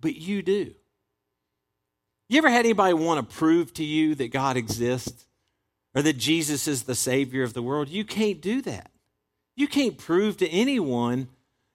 but 0.01 0.17
you 0.17 0.43
do. 0.43 0.75
You 2.29 2.39
ever 2.39 2.51
had 2.51 2.65
anybody 2.65 2.95
want 2.95 3.29
to 3.29 3.37
prove 3.37 3.75
to 3.75 3.85
you 3.85 4.15
that 4.17 4.33
God 4.33 4.57
exists 4.57 5.27
or 5.95 6.03
that 6.03 6.17
Jesus 6.17 6.69
is 6.69 6.85
the 6.85 6.95
Savior 6.95 7.43
of 7.43 7.55
the 7.55 7.63
world? 7.63 7.89
You 7.89 8.05
can't 8.05 8.41
do 8.41 8.63
that. 8.63 8.91
You 9.57 9.67
can't 9.67 9.99
prove 9.99 10.37
to 10.39 10.49
anyone, 10.49 11.29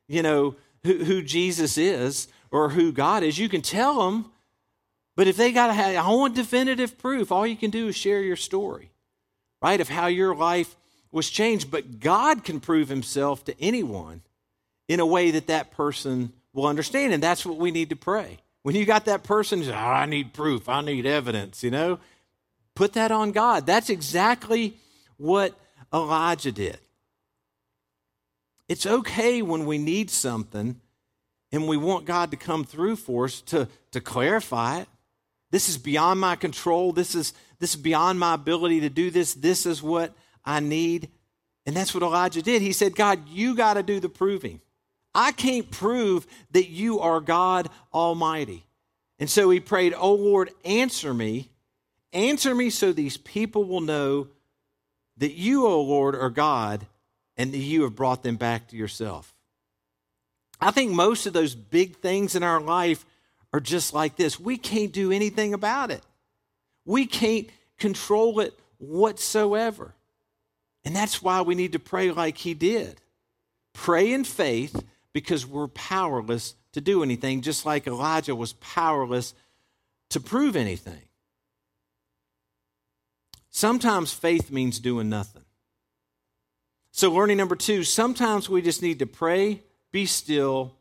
you 0.08 0.24
know, 0.24 0.56
who, 0.84 1.04
who 1.04 1.22
Jesus 1.22 1.78
is 1.78 2.28
or 2.52 2.70
who 2.70 2.92
God 2.92 3.24
is. 3.24 3.38
You 3.38 3.50
can 3.50 3.62
tell 3.62 4.06
them 4.06 4.32
but 5.16 5.28
if 5.28 5.38
they 5.38 5.52
got 5.52 5.68
to 5.68 5.74
have, 5.74 5.96
I 5.96 6.10
want 6.10 6.36
definitive 6.36 6.98
proof, 6.98 7.32
all 7.32 7.48
you 7.48 7.56
can 7.56 7.72
do 7.72 7.88
is 7.88 7.96
share 7.96 8.22
your 8.22 8.36
story, 8.36 8.92
right, 9.62 9.80
of 9.80 9.90
how 9.90 10.08
your 10.08 10.36
life 10.36 10.76
was 11.12 11.30
changed. 11.30 11.72
But 11.72 12.00
God 12.00 12.44
can 12.44 12.60
prove 12.60 12.90
himself 12.90 13.46
to 13.46 13.60
anyone 13.62 14.22
in 14.88 15.00
a 15.00 15.06
way 15.06 15.32
that 15.32 15.48
that 15.48 15.72
person 15.72 16.32
will 16.54 16.68
understand. 16.68 17.14
And 17.14 17.22
that's 17.22 17.46
what 17.46 17.58
we 17.58 17.72
need 17.72 17.90
to 17.90 17.96
pray. 17.96 18.38
When 18.64 18.76
you 18.76 18.86
got 18.86 19.06
that 19.06 19.24
person, 19.24 19.64
oh, 19.70 19.74
I 19.74 20.06
need 20.06 20.34
proof, 20.34 20.68
I 20.68 20.82
need 20.82 21.06
evidence, 21.06 21.64
you 21.64 21.70
know, 21.70 22.00
put 22.74 22.94
that 22.94 23.12
on 23.12 23.32
God. 23.32 23.66
That's 23.66 23.90
exactly 23.90 24.76
what 25.18 25.54
Elijah 25.94 26.52
did. 26.52 26.80
It's 28.68 28.86
okay 28.86 29.42
when 29.42 29.66
we 29.66 29.78
need 29.78 30.10
something 30.10 30.82
and 31.52 31.68
we 31.68 31.78
want 31.78 32.06
God 32.06 32.32
to 32.32 32.38
come 32.38 32.64
through 32.64 32.96
for 32.96 33.26
us 33.26 33.42
to, 33.42 33.68
to 33.92 34.02
clarify 34.02 34.80
it, 34.80 34.88
this 35.52 35.70
is 35.70 35.78
beyond 35.78 36.20
my 36.20 36.36
control. 36.36 36.92
This 36.92 37.16
is, 37.16 37.34
this 37.60 37.76
is 37.76 37.82
beyond 37.82 38.20
my 38.20 38.34
ability 38.34 38.82
to 38.82 38.90
do 38.90 39.10
this. 39.10 39.34
This 39.36 39.66
is 39.66 39.82
what 39.82 40.14
I 40.44 40.60
need. 40.60 41.10
And 41.66 41.76
that's 41.76 41.94
what 41.94 42.04
Elijah 42.04 42.42
did. 42.42 42.62
He 42.62 42.74
said, 42.74 42.96
God, 42.96 43.30
you 43.30 43.56
got 43.56 43.76
to 43.76 43.84
do 43.84 44.00
the 44.00 44.10
proving. 44.10 44.60
I 45.16 45.32
can't 45.32 45.72
prove 45.72 46.28
that 46.52 46.68
you 46.68 47.00
are 47.00 47.22
God 47.22 47.70
Almighty. 47.94 48.66
And 49.18 49.30
so 49.30 49.50
he 49.50 49.62
prayed, 49.62 49.94
Oh 49.98 50.14
Lord, 50.14 50.52
answer 50.66 51.14
me. 51.14 51.50
Answer 52.12 52.54
me 52.54 52.70
so 52.70 52.92
these 52.92 53.18
people 53.18 53.64
will 53.64 53.82
know 53.82 54.28
that 55.18 55.34
you, 55.34 55.66
O 55.66 55.82
Lord, 55.82 56.16
are 56.16 56.30
God 56.30 56.86
and 57.38 57.54
that 57.54 57.58
you 57.58 57.84
have 57.84 57.96
brought 57.96 58.24
them 58.24 58.36
back 58.36 58.68
to 58.70 58.78
yourself. 58.78 59.34
I 60.60 60.72
think 60.72 60.92
most 60.92 61.26
of 61.26 61.34
those 61.34 61.56
big 61.56 61.98
things 61.98 62.36
in 62.36 62.44
our 62.44 62.62
life 62.62 63.06
are 63.52 63.60
just 63.60 63.94
like 63.94 64.16
this. 64.16 64.40
We 64.40 64.58
can't 64.58 64.92
do 64.92 65.12
anything 65.12 65.54
about 65.54 65.92
it, 65.92 66.04
we 66.86 67.06
can't 67.06 67.50
control 67.78 68.40
it 68.40 68.58
whatsoever. 68.78 69.94
And 70.84 70.96
that's 70.96 71.22
why 71.22 71.42
we 71.42 71.56
need 71.56 71.72
to 71.72 71.80
pray 71.80 72.12
like 72.12 72.38
he 72.38 72.54
did. 72.54 73.02
Pray 73.74 74.14
in 74.14 74.24
faith 74.24 74.84
because 75.16 75.48
we're 75.48 75.70
powerless 75.70 76.56
to 76.74 76.82
do 76.82 77.02
anything, 77.02 77.40
just 77.40 77.66
like 77.66 77.88
Elijah 77.88 78.36
was 78.36 78.52
powerless 78.52 79.34
to 80.10 80.20
prove 80.20 80.58
anything. 80.58 81.02
Sometimes 83.50 84.12
faith 84.12 84.52
means 84.52 84.78
doing 84.78 85.08
nothing. 85.08 85.46
So, 86.92 87.14
learning 87.14 87.38
number 87.38 87.56
two, 87.56 87.86
sometimes 87.86 88.50
we 88.50 88.62
just 88.62 88.82
need 88.82 89.00
to 89.00 89.06
pray, 89.06 89.64
be 89.94 90.06
still, 90.06 90.76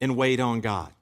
and 0.00 0.16
wait 0.16 0.40
on 0.40 0.60
God. 0.60 0.92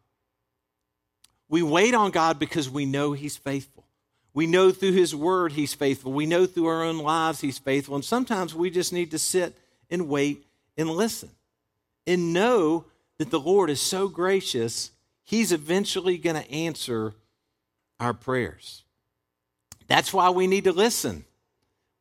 We 1.49 1.63
wait 1.63 1.95
on 1.95 2.11
God 2.11 2.39
because 2.39 2.69
we 2.69 2.85
know 2.85 3.15
He's 3.15 3.39
faithful. 3.39 3.87
We 4.35 4.47
know 4.47 4.71
through 4.71 4.93
His 4.93 5.15
Word 5.15 5.53
He's 5.53 5.73
faithful. 5.73 6.13
We 6.13 6.27
know 6.27 6.45
through 6.45 6.67
our 6.67 6.85
own 6.85 6.99
lives 6.99 7.41
He's 7.41 7.59
faithful. 7.59 7.95
And 7.95 8.05
sometimes 8.05 8.55
we 8.55 8.69
just 8.69 8.93
need 8.93 9.13
to 9.13 9.19
sit 9.19 9.57
and 9.89 10.11
wait 10.11 10.45
and 10.77 10.91
listen 10.91 11.31
and 12.07 12.33
know 12.33 12.85
that 13.19 13.31
the 13.31 13.41
Lord 13.41 13.71
is 13.71 13.81
so 13.81 14.09
gracious, 14.09 14.91
He's 15.25 15.53
eventually 15.53 16.19
going 16.19 16.37
to 16.37 16.51
answer 16.51 17.15
our 17.99 18.15
prayers. 18.15 18.85
That's 19.89 20.13
why 20.13 20.31
we 20.31 20.47
need 20.47 20.65
to 20.65 20.73
listen 20.73 21.25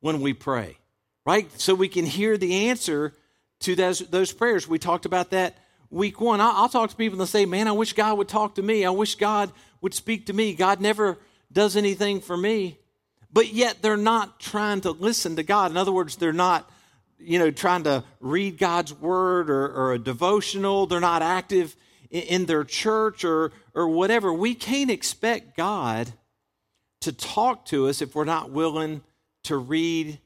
when 0.00 0.20
we 0.20 0.32
pray, 0.32 0.78
right? 1.24 1.50
So 1.60 1.74
we 1.74 1.88
can 1.88 2.06
hear 2.06 2.36
the 2.36 2.68
answer 2.68 3.14
to 3.60 3.74
those, 3.74 4.00
those 4.00 4.32
prayers. 4.32 4.68
We 4.68 4.78
talked 4.78 5.06
about 5.06 5.30
that 5.30 5.56
week 5.90 6.20
one, 6.20 6.40
I'll, 6.40 6.52
I'll 6.52 6.68
talk 6.68 6.90
to 6.90 6.96
people 6.96 7.20
and 7.20 7.28
say, 7.28 7.46
Man, 7.46 7.68
I 7.68 7.72
wish 7.72 7.92
God 7.92 8.18
would 8.18 8.28
talk 8.28 8.56
to 8.56 8.62
me. 8.62 8.84
I 8.84 8.90
wish 8.90 9.14
God 9.14 9.52
would 9.80 9.94
speak 9.94 10.26
to 10.26 10.32
me. 10.32 10.54
God 10.54 10.80
never 10.80 11.18
does 11.52 11.76
anything 11.76 12.20
for 12.20 12.36
me. 12.36 12.78
But 13.32 13.52
yet 13.52 13.82
they're 13.82 13.96
not 13.96 14.40
trying 14.40 14.80
to 14.82 14.90
listen 14.90 15.36
to 15.36 15.42
God. 15.42 15.70
In 15.70 15.76
other 15.76 15.92
words, 15.92 16.16
they're 16.16 16.32
not, 16.32 16.70
you 17.18 17.38
know, 17.38 17.50
trying 17.50 17.84
to 17.84 18.04
read 18.20 18.58
God's 18.58 18.92
word 18.92 19.50
or, 19.50 19.68
or 19.68 19.92
a 19.92 19.98
devotional. 19.98 20.86
They're 20.86 21.00
not 21.00 21.22
active 21.22 21.76
in, 22.10 22.22
in 22.22 22.46
their 22.46 22.64
church 22.64 23.24
or, 23.24 23.52
or 23.74 23.88
whatever. 23.88 24.32
We 24.32 24.54
can't 24.54 24.90
expect 24.90 25.56
God 25.56 26.12
to 27.00 27.12
talk 27.12 27.66
to 27.66 27.88
us 27.88 28.02
if 28.02 28.14
we're 28.14 28.24
not 28.24 28.50
willing 28.50 29.02
to 29.44 29.56
read 29.56 30.18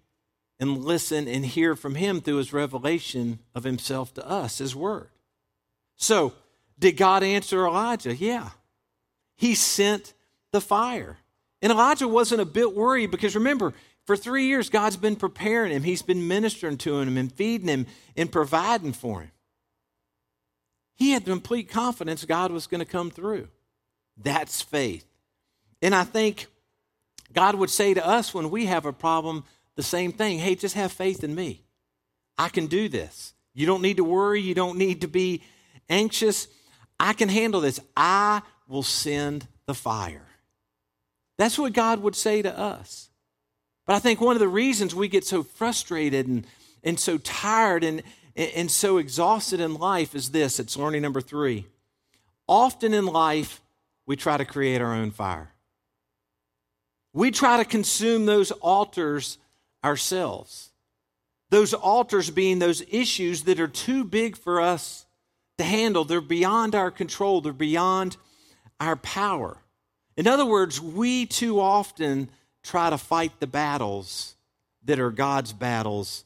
and 0.59 0.79
listen 0.79 1.26
and 1.26 1.44
hear 1.44 1.74
from 1.74 1.94
Him 1.94 2.20
through 2.20 2.37
His 2.37 2.53
revelation 2.53 3.38
of 3.55 3.64
Himself 3.64 4.14
to 4.14 4.29
us, 4.29 4.59
His 4.59 4.76
Word. 4.76 5.09
So, 5.96 6.35
did 6.79 6.96
God 6.96 7.22
answer 7.22 7.66
Elijah? 7.66 8.14
Yeah. 8.14 8.50
He 9.37 9.55
sent 9.55 10.14
the 10.53 10.61
fire. 10.61 11.18
And 11.62 11.70
Elijah 11.70 12.09
wasn't 12.09 12.40
a 12.40 12.46
bit 12.46 12.74
worried 12.74 13.11
because 13.11 13.35
remember, 13.35 13.74
for 14.06 14.16
three 14.16 14.46
years, 14.46 14.70
God's 14.70 14.96
been 14.96 15.16
preparing 15.16 15.72
him. 15.72 15.82
He's 15.82 16.02
been 16.02 16.26
ministering 16.26 16.78
to 16.78 16.98
him 16.98 17.16
and 17.16 17.32
feeding 17.32 17.68
him 17.68 17.86
and 18.16 18.30
providing 18.30 18.92
for 18.92 19.22
him. 19.22 19.30
He 20.94 21.12
had 21.12 21.24
complete 21.24 21.68
confidence 21.68 22.24
God 22.24 22.50
was 22.50 22.66
going 22.66 22.80
to 22.80 22.84
come 22.84 23.10
through. 23.10 23.48
That's 24.16 24.60
faith. 24.60 25.06
And 25.80 25.94
I 25.94 26.04
think 26.04 26.46
God 27.32 27.54
would 27.54 27.70
say 27.70 27.94
to 27.94 28.06
us 28.06 28.34
when 28.34 28.50
we 28.50 28.66
have 28.66 28.84
a 28.84 28.92
problem 28.92 29.44
the 29.76 29.82
same 29.82 30.12
thing 30.12 30.38
hey, 30.38 30.56
just 30.56 30.74
have 30.74 30.92
faith 30.92 31.24
in 31.24 31.34
me. 31.34 31.62
I 32.36 32.48
can 32.48 32.66
do 32.66 32.88
this. 32.88 33.32
You 33.54 33.66
don't 33.66 33.82
need 33.82 33.96
to 33.96 34.04
worry. 34.04 34.40
You 34.40 34.54
don't 34.54 34.76
need 34.76 35.02
to 35.02 35.08
be 35.08 35.42
anxious, 35.90 36.48
I 36.98 37.12
can 37.12 37.28
handle 37.28 37.60
this. 37.60 37.80
I 37.96 38.42
will 38.68 38.82
send 38.82 39.46
the 39.66 39.74
fire. 39.74 40.26
That's 41.36 41.58
what 41.58 41.72
God 41.72 42.00
would 42.02 42.14
say 42.14 42.42
to 42.42 42.58
us. 42.58 43.10
But 43.90 43.96
I 43.96 43.98
think 43.98 44.20
one 44.20 44.37
of 44.37 44.40
the 44.40 44.46
reasons 44.46 44.94
we 44.94 45.09
get 45.09 45.24
so 45.24 45.42
frustrated 45.42 46.29
and, 46.29 46.46
and 46.85 46.96
so 46.96 47.18
tired 47.18 47.83
and, 47.83 48.05
and 48.37 48.70
so 48.70 48.98
exhausted 48.98 49.59
in 49.59 49.74
life 49.74 50.14
is 50.14 50.31
this 50.31 50.61
it's 50.61 50.76
learning 50.76 51.03
number 51.03 51.20
three. 51.20 51.66
Often 52.46 52.94
in 52.94 53.05
life, 53.07 53.61
we 54.07 54.14
try 54.14 54.37
to 54.37 54.44
create 54.44 54.81
our 54.81 54.94
own 54.94 55.11
fire. 55.11 55.50
We 57.12 57.33
try 57.33 57.57
to 57.57 57.64
consume 57.64 58.26
those 58.26 58.53
altars 58.53 59.38
ourselves. 59.83 60.70
Those 61.48 61.74
altars 61.74 62.31
being 62.31 62.61
those 62.61 62.85
issues 62.92 63.42
that 63.42 63.59
are 63.59 63.66
too 63.66 64.05
big 64.05 64.37
for 64.37 64.61
us 64.61 65.05
to 65.59 65.64
handle. 65.64 66.05
They're 66.05 66.20
beyond 66.20 66.76
our 66.76 66.92
control, 66.92 67.40
they're 67.40 67.53
beyond 67.53 68.18
our 68.79 68.94
power. 68.94 69.57
In 70.16 70.29
other 70.29 70.46
words, 70.46 70.81
we 70.81 71.26
too 71.26 71.59
often 71.59 72.31
try 72.62 72.90
to 72.90 72.99
fight 72.99 73.33
the 73.40 73.46
battles 73.46 74.35
that 74.85 74.99
are 74.99 75.11
God's 75.11 75.53
battles 75.53 76.25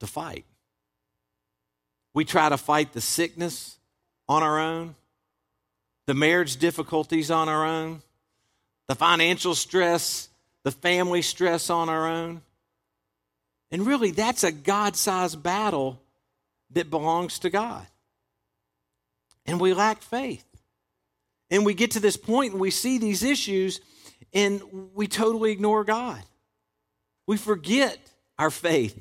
to 0.00 0.06
fight. 0.06 0.44
We 2.14 2.24
try 2.24 2.48
to 2.48 2.56
fight 2.56 2.92
the 2.92 3.00
sickness 3.00 3.78
on 4.28 4.42
our 4.42 4.58
own, 4.58 4.94
the 6.06 6.14
marriage 6.14 6.56
difficulties 6.56 7.30
on 7.30 7.48
our 7.48 7.64
own, 7.64 8.02
the 8.86 8.94
financial 8.94 9.54
stress, 9.54 10.28
the 10.62 10.70
family 10.70 11.22
stress 11.22 11.70
on 11.70 11.88
our 11.88 12.06
own. 12.06 12.42
And 13.70 13.86
really, 13.86 14.12
that's 14.12 14.44
a 14.44 14.52
God 14.52 14.96
sized 14.96 15.42
battle 15.42 16.00
that 16.70 16.90
belongs 16.90 17.38
to 17.40 17.50
God. 17.50 17.86
And 19.44 19.60
we 19.60 19.74
lack 19.74 20.02
faith. 20.02 20.44
And 21.50 21.64
we 21.64 21.74
get 21.74 21.92
to 21.92 22.00
this 22.00 22.16
point 22.16 22.52
and 22.52 22.60
we 22.60 22.70
see 22.70 22.98
these 22.98 23.22
issues 23.22 23.80
and 24.32 24.62
we 24.94 25.06
totally 25.06 25.52
ignore 25.52 25.84
God. 25.84 26.22
We 27.26 27.36
forget 27.36 27.98
our 28.38 28.50
faith 28.50 29.00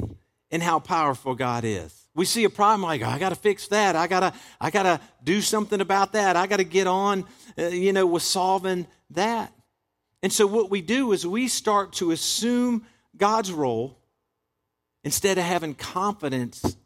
and 0.52 0.64
how 0.64 0.80
powerful 0.80 1.36
God 1.36 1.64
is. 1.64 2.08
We 2.16 2.26
see 2.26 2.46
a 2.46 2.50
problem 2.50 2.84
like, 2.84 3.02
oh, 3.02 3.10
I 3.10 3.20
got 3.20 3.30
to 3.30 3.36
fix 3.36 3.68
that. 3.68 3.96
I 3.96 4.08
got 4.08 4.22
to 4.22 4.34
I 4.60 4.72
got 4.72 4.84
to 4.84 5.02
do 5.24 5.42
something 5.42 5.82
about 5.82 6.14
that. 6.14 6.36
I 6.38 6.48
got 6.48 6.58
to 6.58 6.64
get 6.64 6.88
on 6.88 7.26
uh, 7.58 7.68
you 7.68 7.92
know 7.94 8.06
with 8.06 8.24
solving 8.24 8.88
that. 9.12 9.52
And 10.24 10.32
so 10.32 10.48
what 10.48 10.72
we 10.72 10.82
do 10.82 11.12
is 11.12 11.28
we 11.28 11.48
start 11.48 11.94
to 11.94 12.12
assume 12.12 12.86
God's 13.18 13.52
role 13.52 14.00
instead 15.04 15.38
of 15.38 15.44
having 15.44 15.76
confidence 15.76 16.78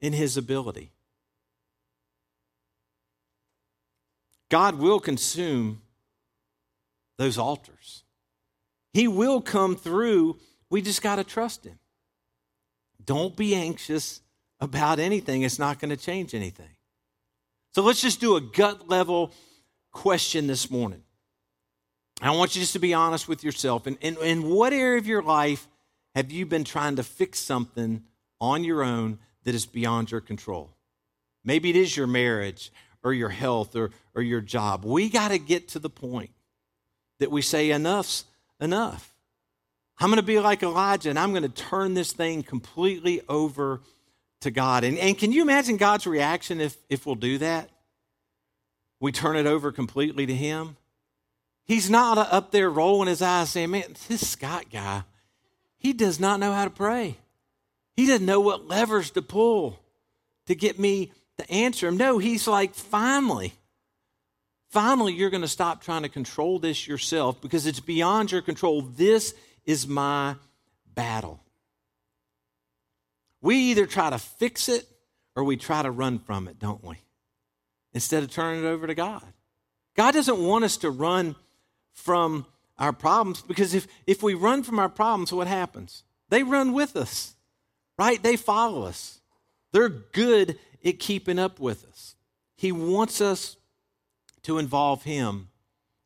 in 0.00 0.12
his 0.12 0.36
ability. 0.36 0.92
God 4.48 4.76
will 4.76 5.00
consume 5.00 5.82
those 7.18 7.38
altars. 7.38 8.04
He 8.92 9.08
will 9.08 9.40
come 9.40 9.76
through. 9.76 10.38
We 10.70 10.82
just 10.82 11.02
got 11.02 11.16
to 11.16 11.24
trust 11.24 11.64
Him. 11.64 11.78
Don't 13.04 13.36
be 13.36 13.54
anxious 13.54 14.20
about 14.58 14.98
anything, 14.98 15.42
it's 15.42 15.58
not 15.58 15.78
going 15.78 15.90
to 15.90 15.96
change 15.96 16.34
anything. 16.34 16.70
So 17.74 17.82
let's 17.82 18.00
just 18.00 18.20
do 18.20 18.36
a 18.36 18.40
gut 18.40 18.88
level 18.88 19.32
question 19.92 20.46
this 20.46 20.70
morning. 20.70 21.02
I 22.22 22.30
want 22.30 22.56
you 22.56 22.62
just 22.62 22.72
to 22.72 22.78
be 22.78 22.94
honest 22.94 23.28
with 23.28 23.44
yourself. 23.44 23.86
And 23.86 23.98
in, 24.00 24.16
in 24.22 24.48
what 24.48 24.72
area 24.72 24.98
of 24.98 25.06
your 25.06 25.22
life 25.22 25.68
have 26.14 26.32
you 26.32 26.46
been 26.46 26.64
trying 26.64 26.96
to 26.96 27.02
fix 27.02 27.38
something 27.38 28.04
on 28.40 28.64
your 28.64 28.82
own 28.82 29.18
that 29.44 29.54
is 29.54 29.66
beyond 29.66 30.10
your 30.10 30.22
control? 30.22 30.70
Maybe 31.44 31.68
it 31.68 31.76
is 31.76 31.94
your 31.94 32.06
marriage 32.06 32.72
or 33.04 33.12
your 33.12 33.28
health 33.28 33.76
or, 33.76 33.90
or 34.14 34.22
your 34.22 34.40
job. 34.40 34.84
We 34.86 35.10
got 35.10 35.28
to 35.28 35.38
get 35.38 35.68
to 35.68 35.78
the 35.78 35.90
point 35.90 36.30
that 37.18 37.30
we 37.30 37.42
say, 37.42 37.70
enough's 37.70 38.24
enough. 38.60 39.14
I'm 39.98 40.08
going 40.08 40.16
to 40.16 40.22
be 40.22 40.38
like 40.40 40.62
Elijah 40.62 41.10
and 41.10 41.18
I'm 41.18 41.30
going 41.30 41.42
to 41.42 41.48
turn 41.48 41.94
this 41.94 42.12
thing 42.12 42.42
completely 42.42 43.22
over 43.28 43.80
to 44.40 44.50
God. 44.50 44.84
And, 44.84 44.98
and 44.98 45.16
can 45.16 45.32
you 45.32 45.42
imagine 45.42 45.76
God's 45.76 46.06
reaction 46.06 46.60
if, 46.60 46.76
if 46.88 47.06
we'll 47.06 47.14
do 47.14 47.38
that? 47.38 47.70
We 49.00 49.12
turn 49.12 49.36
it 49.36 49.46
over 49.46 49.72
completely 49.72 50.26
to 50.26 50.34
Him. 50.34 50.76
He's 51.64 51.90
not 51.90 52.16
up 52.18 52.52
there 52.52 52.70
rolling 52.70 53.08
his 53.08 53.20
eyes 53.20 53.50
saying, 53.50 53.70
Man, 53.70 53.96
this 54.08 54.26
Scott 54.26 54.66
guy, 54.72 55.02
he 55.76 55.92
does 55.92 56.20
not 56.20 56.38
know 56.38 56.52
how 56.52 56.64
to 56.64 56.70
pray. 56.70 57.16
He 57.96 58.06
doesn't 58.06 58.26
know 58.26 58.40
what 58.40 58.68
levers 58.68 59.10
to 59.12 59.22
pull 59.22 59.80
to 60.46 60.54
get 60.54 60.78
me 60.78 61.10
to 61.38 61.50
answer 61.50 61.88
him. 61.88 61.96
No, 61.96 62.18
he's 62.18 62.46
like, 62.46 62.74
finally, 62.74 63.54
finally, 64.76 65.14
you're 65.14 65.30
going 65.30 65.40
to 65.40 65.48
stop 65.48 65.82
trying 65.82 66.02
to 66.02 66.08
control 66.10 66.58
this 66.58 66.86
yourself 66.86 67.40
because 67.40 67.64
it's 67.64 67.80
beyond 67.80 68.30
your 68.30 68.42
control. 68.42 68.82
This 68.82 69.34
is 69.64 69.88
my 69.88 70.34
battle. 70.94 71.40
We 73.40 73.56
either 73.56 73.86
try 73.86 74.10
to 74.10 74.18
fix 74.18 74.68
it 74.68 74.86
or 75.34 75.44
we 75.44 75.56
try 75.56 75.80
to 75.80 75.90
run 75.90 76.18
from 76.18 76.46
it, 76.46 76.58
don't 76.58 76.84
we? 76.84 76.96
Instead 77.94 78.22
of 78.22 78.30
turning 78.30 78.64
it 78.64 78.68
over 78.68 78.86
to 78.86 78.94
God. 78.94 79.24
God 79.94 80.12
doesn't 80.12 80.44
want 80.44 80.62
us 80.62 80.76
to 80.78 80.90
run 80.90 81.36
from 81.94 82.44
our 82.78 82.92
problems 82.92 83.40
because 83.40 83.72
if, 83.72 83.86
if 84.06 84.22
we 84.22 84.34
run 84.34 84.62
from 84.62 84.78
our 84.78 84.90
problems, 84.90 85.32
what 85.32 85.46
happens? 85.46 86.02
They 86.28 86.42
run 86.42 86.74
with 86.74 86.96
us, 86.96 87.34
right? 87.98 88.22
They 88.22 88.36
follow 88.36 88.82
us. 88.82 89.20
They're 89.72 89.88
good 89.88 90.58
at 90.84 90.98
keeping 90.98 91.38
up 91.38 91.60
with 91.60 91.86
us. 91.86 92.14
He 92.56 92.72
wants 92.72 93.22
us 93.22 93.56
to 94.46 94.58
involve 94.58 95.02
Him 95.02 95.48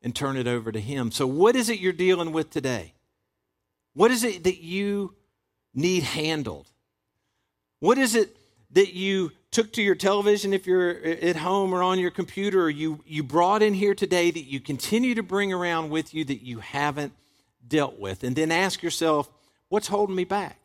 and 0.01 0.15
turn 0.15 0.35
it 0.35 0.47
over 0.47 0.71
to 0.71 0.79
Him. 0.79 1.11
So, 1.11 1.27
what 1.27 1.55
is 1.55 1.69
it 1.69 1.79
you're 1.79 1.93
dealing 1.93 2.31
with 2.31 2.49
today? 2.49 2.93
What 3.93 4.09
is 4.09 4.23
it 4.23 4.43
that 4.45 4.61
you 4.61 5.15
need 5.73 6.03
handled? 6.03 6.67
What 7.79 7.97
is 7.97 8.15
it 8.15 8.35
that 8.71 8.93
you 8.93 9.31
took 9.51 9.73
to 9.73 9.81
your 9.81 9.95
television 9.95 10.53
if 10.53 10.65
you're 10.65 10.91
at 11.03 11.35
home 11.35 11.73
or 11.73 11.83
on 11.83 11.99
your 11.99 12.09
computer 12.09 12.63
or 12.63 12.69
you, 12.69 13.03
you 13.05 13.21
brought 13.21 13.61
in 13.61 13.73
here 13.73 13.93
today 13.93 14.31
that 14.31 14.45
you 14.45 14.59
continue 14.59 15.13
to 15.15 15.23
bring 15.23 15.51
around 15.51 15.89
with 15.89 16.13
you 16.13 16.23
that 16.25 16.43
you 16.43 16.59
haven't 16.59 17.13
dealt 17.67 17.99
with? 17.99 18.23
And 18.23 18.35
then 18.35 18.51
ask 18.51 18.81
yourself, 18.81 19.29
what's 19.69 19.87
holding 19.87 20.15
me 20.15 20.23
back? 20.23 20.57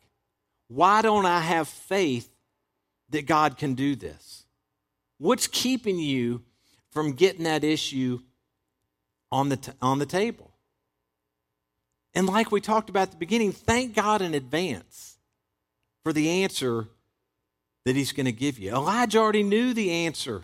Why 0.67 1.01
don't 1.01 1.25
I 1.25 1.41
have 1.41 1.67
faith 1.67 2.29
that 3.09 3.25
God 3.27 3.57
can 3.57 3.73
do 3.73 3.95
this? 3.95 4.45
What's 5.17 5.47
keeping 5.47 5.99
you 5.99 6.43
from 6.97 7.11
getting 7.11 7.43
that 7.43 7.63
issue 7.63 8.17
on 9.31 9.49
the, 9.49 9.57
t- 9.57 9.71
on 9.83 9.99
the 9.99 10.05
table? 10.07 10.49
And 12.15 12.25
like 12.25 12.51
we 12.51 12.59
talked 12.59 12.89
about 12.89 13.03
at 13.03 13.11
the 13.11 13.17
beginning, 13.17 13.51
thank 13.51 13.93
God 13.93 14.19
in 14.19 14.33
advance 14.33 15.19
for 16.03 16.11
the 16.11 16.27
answer 16.41 16.87
that 17.85 17.95
He's 17.95 18.13
going 18.13 18.25
to 18.25 18.31
give 18.31 18.57
you. 18.57 18.71
Elijah 18.71 19.19
already 19.19 19.43
knew 19.43 19.75
the 19.75 19.91
answer 19.91 20.41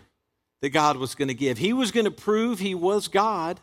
that 0.62 0.70
God 0.70 0.96
was 0.96 1.16
going 1.16 1.26
to 1.26 1.34
give. 1.34 1.58
He 1.58 1.72
was 1.72 1.90
going 1.90 2.04
to 2.04 2.12
prove 2.12 2.60
He 2.60 2.76
was 2.76 3.08
God 3.08 3.58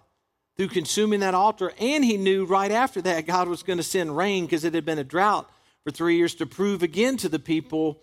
through 0.57 0.67
consuming 0.67 1.21
that 1.21 1.33
altar, 1.33 1.71
and 1.79 2.03
he 2.03 2.17
knew 2.17 2.43
right 2.43 2.71
after 2.71 3.01
that 3.03 3.25
God 3.25 3.47
was 3.47 3.63
going 3.63 3.77
to 3.77 3.83
send 3.83 4.17
rain 4.17 4.43
because 4.45 4.65
it 4.65 4.73
had 4.73 4.83
been 4.83 4.99
a 4.99 5.03
drought 5.05 5.49
for 5.85 5.91
three 5.91 6.17
years 6.17 6.35
to 6.35 6.45
prove 6.45 6.83
again 6.83 7.15
to 7.15 7.29
the 7.29 7.39
people 7.39 8.01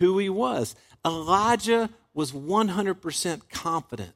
who 0.00 0.18
he 0.18 0.28
was. 0.28 0.74
Elijah 1.06 1.88
was 2.14 2.32
100% 2.32 3.48
confident 3.48 4.12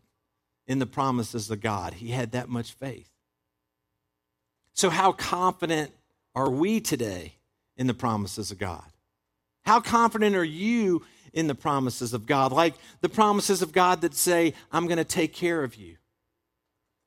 in 0.69 0.79
the 0.79 0.87
promises 0.87 1.51
of 1.51 1.61
God. 1.61 1.95
He 1.95 2.11
had 2.11 2.33
that 2.33 2.49
much 2.49 2.73
faith. 2.73 3.11
So, 4.75 4.91
how 4.91 5.11
confident 5.11 5.91
are 6.37 6.51
we 6.51 6.81
today 6.81 7.35
in 7.77 7.89
the 7.89 7.95
promises 7.95 8.53
of 8.53 8.59
God? 8.59 8.85
How 9.65 9.81
confident 9.81 10.37
are 10.37 10.45
you 10.45 11.05
in 11.33 11.49
the 11.49 11.55
promises 11.55 12.15
of 12.15 12.27
God? 12.27 12.53
Like 12.53 12.75
the 13.01 13.09
promises 13.09 13.61
of 13.61 13.73
God 13.73 14.03
that 14.03 14.15
say, 14.15 14.55
I'm 14.71 14.87
going 14.87 14.99
to 14.99 15.05
take 15.05 15.33
care 15.33 15.65
of 15.65 15.75
you, 15.75 15.97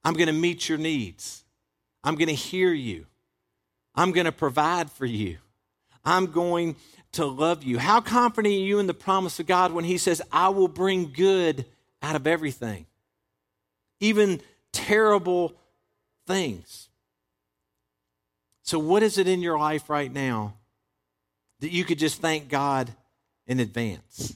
I'm 0.04 0.16
going 0.16 0.28
to 0.28 0.34
meet 0.34 0.68
your 0.68 0.78
needs, 0.80 1.46
I'm 2.04 2.16
going 2.16 2.28
to 2.28 2.34
hear 2.34 2.74
you, 2.74 3.06
I'm 3.96 4.12
going 4.12 4.26
to 4.26 4.32
provide 4.34 4.92
for 4.92 5.06
you, 5.06 5.38
I'm 6.04 6.26
going 6.26 6.76
to 7.14 7.26
love 7.26 7.64
you. 7.64 7.78
How 7.78 8.02
confident 8.02 8.54
are 8.54 8.58
you 8.58 8.80
in 8.80 8.88
the 8.88 8.94
promise 8.94 9.40
of 9.40 9.46
God 9.46 9.72
when 9.72 9.86
He 9.86 9.98
says, 9.98 10.22
I 10.32 10.50
will 10.50 10.68
bring 10.68 11.14
good 11.14 11.66
out 12.02 12.16
of 12.16 12.26
everything, 12.26 12.86
even 14.02 14.42
terrible 14.74 15.54
things? 16.28 16.90
So, 18.64 18.78
what 18.80 19.04
is 19.04 19.18
it 19.18 19.28
in 19.28 19.42
your 19.42 19.58
life 19.58 19.90
right 19.90 20.12
now 20.12 20.56
that 21.60 21.72
you 21.72 21.86
could 21.86 22.00
just 22.00 22.22
thank 22.22 22.50
God 22.50 22.94
in 23.48 23.60
advance? 23.60 24.36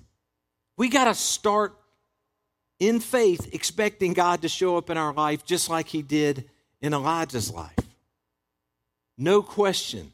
We 0.78 0.89
got 0.89 1.06
to 1.06 1.13
start 1.13 1.75
in 2.80 2.99
faith 2.99 3.54
expecting 3.54 4.13
God 4.13 4.41
to 4.41 4.49
show 4.49 4.78
up 4.78 4.89
in 4.89 4.97
our 4.97 5.13
life 5.13 5.45
just 5.45 5.69
like 5.69 5.88
He 5.88 6.01
did 6.01 6.49
in 6.82 6.93
Elijah's 6.93 7.51
life. 7.51 7.73
No 9.17 9.41
question 9.41 10.13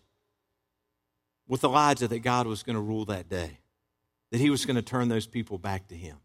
with 1.48 1.64
Elijah 1.64 2.08
that 2.08 2.20
God 2.20 2.48
was 2.48 2.64
going 2.64 2.76
to 2.76 2.82
rule 2.82 3.06
that 3.06 3.28
day, 3.28 3.60
that 4.32 4.40
he 4.40 4.50
was 4.50 4.66
going 4.66 4.78
to 4.78 4.82
turn 4.82 5.10
those 5.10 5.28
people 5.28 5.58
back 5.58 5.88
to 5.90 5.96
him. 5.96 6.18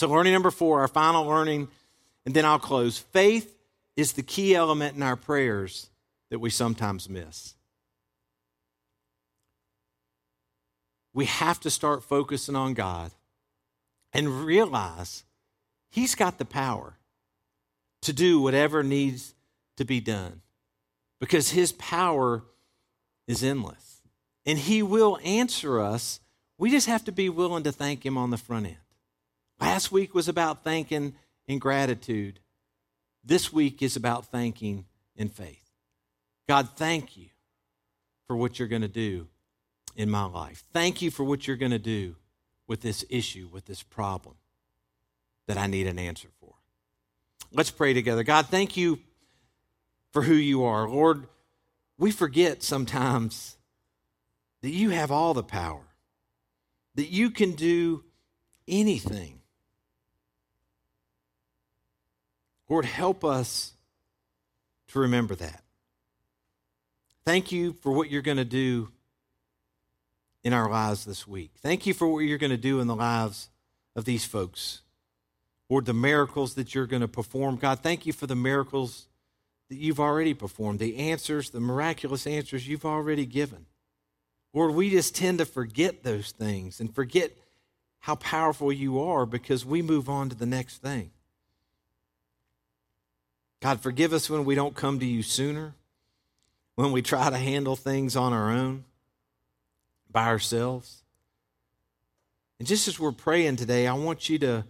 So, 0.00 0.08
learning 0.08 0.32
number 0.32 0.50
four, 0.50 0.80
our 0.80 0.88
final 0.88 1.26
learning, 1.26 1.68
and 2.24 2.32
then 2.32 2.46
I'll 2.46 2.58
close. 2.58 2.96
Faith 2.96 3.54
is 3.98 4.14
the 4.14 4.22
key 4.22 4.54
element 4.54 4.96
in 4.96 5.02
our 5.02 5.14
prayers 5.14 5.90
that 6.30 6.38
we 6.38 6.48
sometimes 6.48 7.10
miss. 7.10 7.52
We 11.12 11.26
have 11.26 11.60
to 11.60 11.70
start 11.70 12.02
focusing 12.02 12.56
on 12.56 12.72
God 12.72 13.10
and 14.14 14.46
realize 14.46 15.24
He's 15.90 16.14
got 16.14 16.38
the 16.38 16.46
power 16.46 16.94
to 18.00 18.14
do 18.14 18.40
whatever 18.40 18.82
needs 18.82 19.34
to 19.76 19.84
be 19.84 20.00
done 20.00 20.40
because 21.20 21.50
His 21.50 21.72
power 21.72 22.42
is 23.28 23.44
endless 23.44 24.00
and 24.46 24.58
He 24.58 24.82
will 24.82 25.18
answer 25.22 25.78
us. 25.78 26.20
We 26.56 26.70
just 26.70 26.86
have 26.86 27.04
to 27.04 27.12
be 27.12 27.28
willing 27.28 27.64
to 27.64 27.72
thank 27.72 28.06
Him 28.06 28.16
on 28.16 28.30
the 28.30 28.38
front 28.38 28.64
end. 28.64 28.76
Last 29.60 29.92
week 29.92 30.14
was 30.14 30.28
about 30.28 30.64
thanking 30.64 31.14
in 31.46 31.58
gratitude. 31.58 32.40
This 33.22 33.52
week 33.52 33.82
is 33.82 33.96
about 33.96 34.26
thanking 34.26 34.86
in 35.16 35.28
faith. 35.28 35.70
God, 36.48 36.70
thank 36.76 37.16
you 37.16 37.26
for 38.26 38.36
what 38.36 38.58
you're 38.58 38.68
going 38.68 38.82
to 38.82 38.88
do 38.88 39.28
in 39.96 40.08
my 40.08 40.24
life. 40.24 40.64
Thank 40.72 41.02
you 41.02 41.10
for 41.10 41.24
what 41.24 41.46
you're 41.46 41.56
going 41.56 41.72
to 41.72 41.78
do 41.78 42.16
with 42.66 42.80
this 42.80 43.04
issue, 43.10 43.48
with 43.52 43.66
this 43.66 43.82
problem 43.82 44.36
that 45.46 45.58
I 45.58 45.66
need 45.66 45.86
an 45.86 45.98
answer 45.98 46.28
for. 46.40 46.54
Let's 47.52 47.70
pray 47.70 47.92
together. 47.92 48.22
God, 48.22 48.46
thank 48.46 48.76
you 48.76 49.00
for 50.12 50.22
who 50.22 50.34
you 50.34 50.64
are. 50.64 50.88
Lord, 50.88 51.26
we 51.98 52.10
forget 52.12 52.62
sometimes 52.62 53.56
that 54.62 54.70
you 54.70 54.90
have 54.90 55.10
all 55.10 55.34
the 55.34 55.42
power, 55.42 55.84
that 56.94 57.10
you 57.10 57.30
can 57.30 57.52
do 57.52 58.04
anything. 58.68 59.39
Lord, 62.70 62.84
help 62.84 63.24
us 63.24 63.72
to 64.88 65.00
remember 65.00 65.34
that. 65.34 65.64
Thank 67.26 67.50
you 67.50 67.72
for 67.72 67.90
what 67.90 68.10
you're 68.10 68.22
going 68.22 68.36
to 68.36 68.44
do 68.44 68.90
in 70.44 70.52
our 70.52 70.70
lives 70.70 71.04
this 71.04 71.26
week. 71.26 71.50
Thank 71.60 71.84
you 71.84 71.92
for 71.92 72.06
what 72.06 72.20
you're 72.20 72.38
going 72.38 72.50
to 72.50 72.56
do 72.56 72.78
in 72.78 72.86
the 72.86 72.94
lives 72.94 73.50
of 73.96 74.04
these 74.04 74.24
folks. 74.24 74.82
Lord, 75.68 75.84
the 75.84 75.92
miracles 75.92 76.54
that 76.54 76.74
you're 76.74 76.86
going 76.86 77.02
to 77.02 77.08
perform. 77.08 77.56
God, 77.56 77.80
thank 77.80 78.06
you 78.06 78.12
for 78.12 78.28
the 78.28 78.36
miracles 78.36 79.08
that 79.68 79.76
you've 79.76 80.00
already 80.00 80.32
performed, 80.32 80.78
the 80.78 80.96
answers, 80.96 81.50
the 81.50 81.60
miraculous 81.60 82.26
answers 82.26 82.68
you've 82.68 82.86
already 82.86 83.26
given. 83.26 83.66
Lord, 84.54 84.74
we 84.74 84.90
just 84.90 85.14
tend 85.14 85.38
to 85.38 85.44
forget 85.44 86.04
those 86.04 86.30
things 86.30 86.80
and 86.80 86.94
forget 86.94 87.32
how 87.98 88.14
powerful 88.14 88.72
you 88.72 89.00
are 89.00 89.26
because 89.26 89.64
we 89.64 89.82
move 89.82 90.08
on 90.08 90.28
to 90.28 90.36
the 90.36 90.46
next 90.46 90.78
thing. 90.78 91.10
God, 93.60 93.80
forgive 93.80 94.12
us 94.12 94.30
when 94.30 94.44
we 94.44 94.54
don't 94.54 94.74
come 94.74 94.98
to 95.00 95.06
you 95.06 95.22
sooner, 95.22 95.74
when 96.76 96.92
we 96.92 97.02
try 97.02 97.28
to 97.28 97.36
handle 97.36 97.76
things 97.76 98.16
on 98.16 98.32
our 98.32 98.50
own, 98.50 98.84
by 100.10 100.26
ourselves. 100.26 101.02
And 102.58 102.66
just 102.66 102.88
as 102.88 102.98
we're 102.98 103.12
praying 103.12 103.56
today, 103.56 103.86
I 103.86 103.94
want 103.94 104.28
you 104.28 104.38
to 104.40 104.64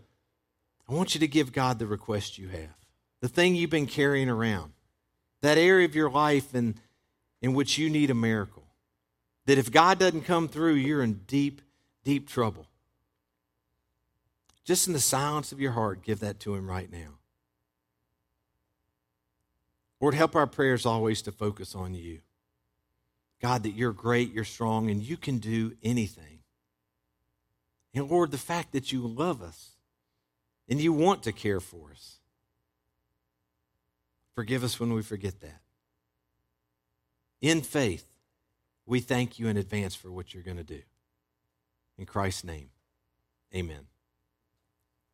I 0.89 0.93
want 0.93 1.15
you 1.15 1.21
to 1.21 1.29
give 1.29 1.53
God 1.53 1.79
the 1.79 1.87
request 1.87 2.37
you 2.37 2.49
have. 2.49 2.75
The 3.21 3.29
thing 3.29 3.55
you've 3.55 3.71
been 3.71 3.87
carrying 3.87 4.29
around. 4.29 4.73
That 5.41 5.57
area 5.57 5.85
of 5.85 5.95
your 5.95 6.11
life 6.11 6.53
in, 6.53 6.75
in 7.41 7.55
which 7.55 7.79
you 7.79 7.89
need 7.89 8.11
a 8.11 8.15
miracle. 8.15 8.65
That 9.47 9.57
if 9.57 9.71
God 9.71 10.01
doesn't 10.01 10.23
come 10.23 10.49
through, 10.49 10.75
you're 10.75 11.03
in 11.03 11.21
deep, 11.29 11.63
deep 12.03 12.29
trouble. 12.29 12.67
Just 14.65 14.89
in 14.89 14.93
the 14.93 15.01
silence 15.01 15.53
of 15.53 15.61
your 15.61 15.73
heart, 15.73 16.03
give 16.03 16.19
that 16.21 16.41
to 16.41 16.57
Him 16.57 16.69
right 16.69 16.91
now. 16.91 17.20
Lord, 20.01 20.15
help 20.15 20.35
our 20.35 20.47
prayers 20.47 20.87
always 20.87 21.23
to 21.23 21.33
focus 21.33 21.75
on 21.75 21.95
you. 21.95 22.21
God, 23.41 23.63
that 23.63 23.71
you're 23.71 23.93
great, 23.93 24.33
you're 24.33 24.45
strong, 24.45 24.91
and 24.91 25.03
you 25.03 25.17
can 25.17 25.39
do 25.39 25.77
anything. 25.83 26.41
And 27.95 28.09
Lord, 28.09 28.31
the 28.31 28.39
fact 28.39 28.73
that 28.73 28.93
you 28.93 29.07
love 29.07 29.43
us 29.43 29.73
and 30.69 30.81
you 30.81 30.93
want 30.93 31.25
to 31.25 31.33
care 31.33 31.61
for 31.61 31.91
us. 31.91 32.19
Forgive 34.35 34.63
us 34.63 34.79
when 34.79 34.93
we 34.93 35.03
forget 35.03 35.41
that. 35.41 35.61
In 37.41 37.63
faith, 37.63 38.07
we 38.87 39.01
thank 39.01 39.39
you 39.39 39.49
in 39.49 39.57
advance 39.57 39.95
for 39.95 40.11
what 40.11 40.33
you're 40.33 40.43
going 40.43 40.57
to 40.57 40.63
do. 40.63 40.81
In 41.99 42.07
Christ's 42.07 42.45
name, 42.45 42.71
amen. 43.55 43.87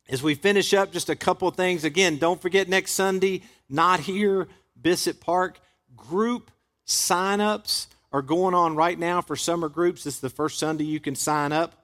As 0.09 0.23
we 0.23 0.35
finish 0.35 0.73
up, 0.75 0.93
just 0.93 1.09
a 1.09 1.17
couple 1.17 1.51
things. 1.51 1.83
Again, 1.83 2.19
don't 2.19 2.41
forget 2.41 2.69
next 2.69 2.93
Sunday, 2.93 3.43
not 3.69 4.01
here, 4.01 4.47
Bissett 4.81 5.21
Park. 5.21 5.61
Group 5.97 6.51
sign-ups 6.85 7.89
are 8.13 8.23
going 8.23 8.55
on 8.55 8.77
right 8.77 8.99
now 8.99 9.21
for 9.21 9.37
summer 9.37 9.69
groups. 9.69 10.05
This 10.05 10.15
is 10.15 10.21
the 10.21 10.31
first 10.31 10.59
Sunday 10.59 10.85
you 10.85 11.01
can 11.01 11.15
sign 11.15 11.53
up. 11.53 11.75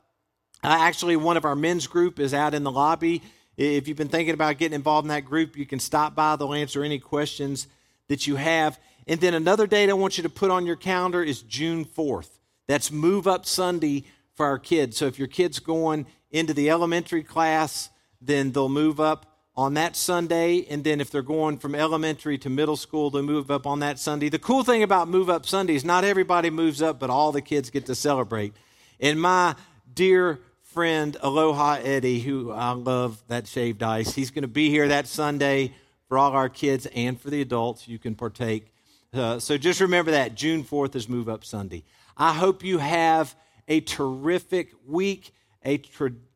Uh, 0.64 0.76
actually, 0.78 1.16
one 1.16 1.36
of 1.36 1.44
our 1.44 1.56
men's 1.56 1.86
group 1.86 2.20
is 2.20 2.32
out 2.32 2.54
in 2.54 2.62
the 2.62 2.70
lobby. 2.70 3.22
If 3.56 3.88
you've 3.88 3.96
been 3.96 4.08
thinking 4.08 4.34
about 4.34 4.58
getting 4.58 4.74
involved 4.74 5.04
in 5.04 5.08
that 5.08 5.24
group, 5.24 5.56
you 5.56 5.66
can 5.66 5.80
stop 5.80 6.14
by. 6.14 6.36
They'll 6.36 6.54
answer 6.54 6.84
any 6.84 6.98
questions 6.98 7.66
that 8.08 8.26
you 8.26 8.36
have. 8.36 8.78
And 9.06 9.20
then 9.20 9.34
another 9.34 9.66
date 9.66 9.90
I 9.90 9.94
want 9.94 10.16
you 10.16 10.22
to 10.22 10.28
put 10.28 10.50
on 10.50 10.66
your 10.66 10.76
calendar 10.76 11.22
is 11.22 11.42
June 11.42 11.84
4th. 11.84 12.30
That's 12.68 12.92
Move 12.92 13.26
Up 13.26 13.44
Sunday 13.44 14.04
for 14.34 14.46
our 14.46 14.58
kids. 14.58 14.96
So 14.96 15.06
if 15.06 15.18
your 15.18 15.28
kid's 15.28 15.58
going 15.58 16.06
into 16.30 16.54
the 16.54 16.70
elementary 16.70 17.24
class, 17.24 17.90
then 18.20 18.52
they'll 18.52 18.68
move 18.68 19.00
up 19.00 19.31
on 19.54 19.74
that 19.74 19.96
Sunday. 19.96 20.66
And 20.70 20.82
then 20.84 21.00
if 21.00 21.10
they're 21.10 21.22
going 21.22 21.58
from 21.58 21.74
elementary 21.74 22.38
to 22.38 22.50
middle 22.50 22.76
school, 22.76 23.10
they'll 23.10 23.22
move 23.22 23.50
up 23.50 23.66
on 23.66 23.80
that 23.80 23.98
Sunday. 23.98 24.28
The 24.28 24.38
cool 24.38 24.64
thing 24.64 24.82
about 24.82 25.08
Move 25.08 25.28
Up 25.28 25.46
Sunday 25.46 25.74
is 25.74 25.84
not 25.84 26.04
everybody 26.04 26.50
moves 26.50 26.80
up, 26.80 26.98
but 26.98 27.10
all 27.10 27.32
the 27.32 27.42
kids 27.42 27.70
get 27.70 27.86
to 27.86 27.94
celebrate. 27.94 28.54
And 29.00 29.20
my 29.20 29.54
dear 29.92 30.40
friend, 30.62 31.16
Aloha 31.20 31.80
Eddie, 31.82 32.20
who 32.20 32.50
I 32.50 32.70
love 32.70 33.22
that 33.28 33.46
shaved 33.46 33.82
ice, 33.82 34.14
he's 34.14 34.30
going 34.30 34.42
to 34.42 34.48
be 34.48 34.70
here 34.70 34.88
that 34.88 35.06
Sunday 35.06 35.74
for 36.08 36.16
all 36.16 36.32
our 36.32 36.48
kids 36.48 36.86
and 36.94 37.20
for 37.20 37.30
the 37.30 37.42
adults. 37.42 37.86
You 37.88 37.98
can 37.98 38.14
partake. 38.14 38.72
Uh, 39.12 39.38
so 39.38 39.58
just 39.58 39.80
remember 39.80 40.12
that 40.12 40.34
June 40.34 40.64
4th 40.64 40.94
is 40.96 41.08
Move 41.08 41.28
Up 41.28 41.44
Sunday. 41.44 41.84
I 42.16 42.32
hope 42.32 42.64
you 42.64 42.78
have 42.78 43.34
a 43.68 43.80
terrific 43.80 44.72
week, 44.86 45.32
a, 45.64 45.82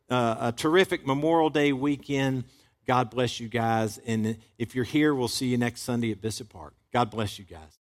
uh, 0.09 0.35
a 0.39 0.51
terrific 0.51 1.05
Memorial 1.05 1.49
Day 1.49 1.73
weekend. 1.73 2.43
God 2.87 3.09
bless 3.09 3.39
you 3.39 3.49
guys. 3.49 3.97
And 3.99 4.37
if 4.57 4.73
you're 4.73 4.85
here, 4.85 5.13
we'll 5.13 5.27
see 5.27 5.47
you 5.47 5.57
next 5.57 5.81
Sunday 5.81 6.11
at 6.11 6.21
Bissett 6.21 6.49
Park. 6.49 6.73
God 6.93 7.11
bless 7.11 7.37
you 7.37 7.45
guys. 7.45 7.79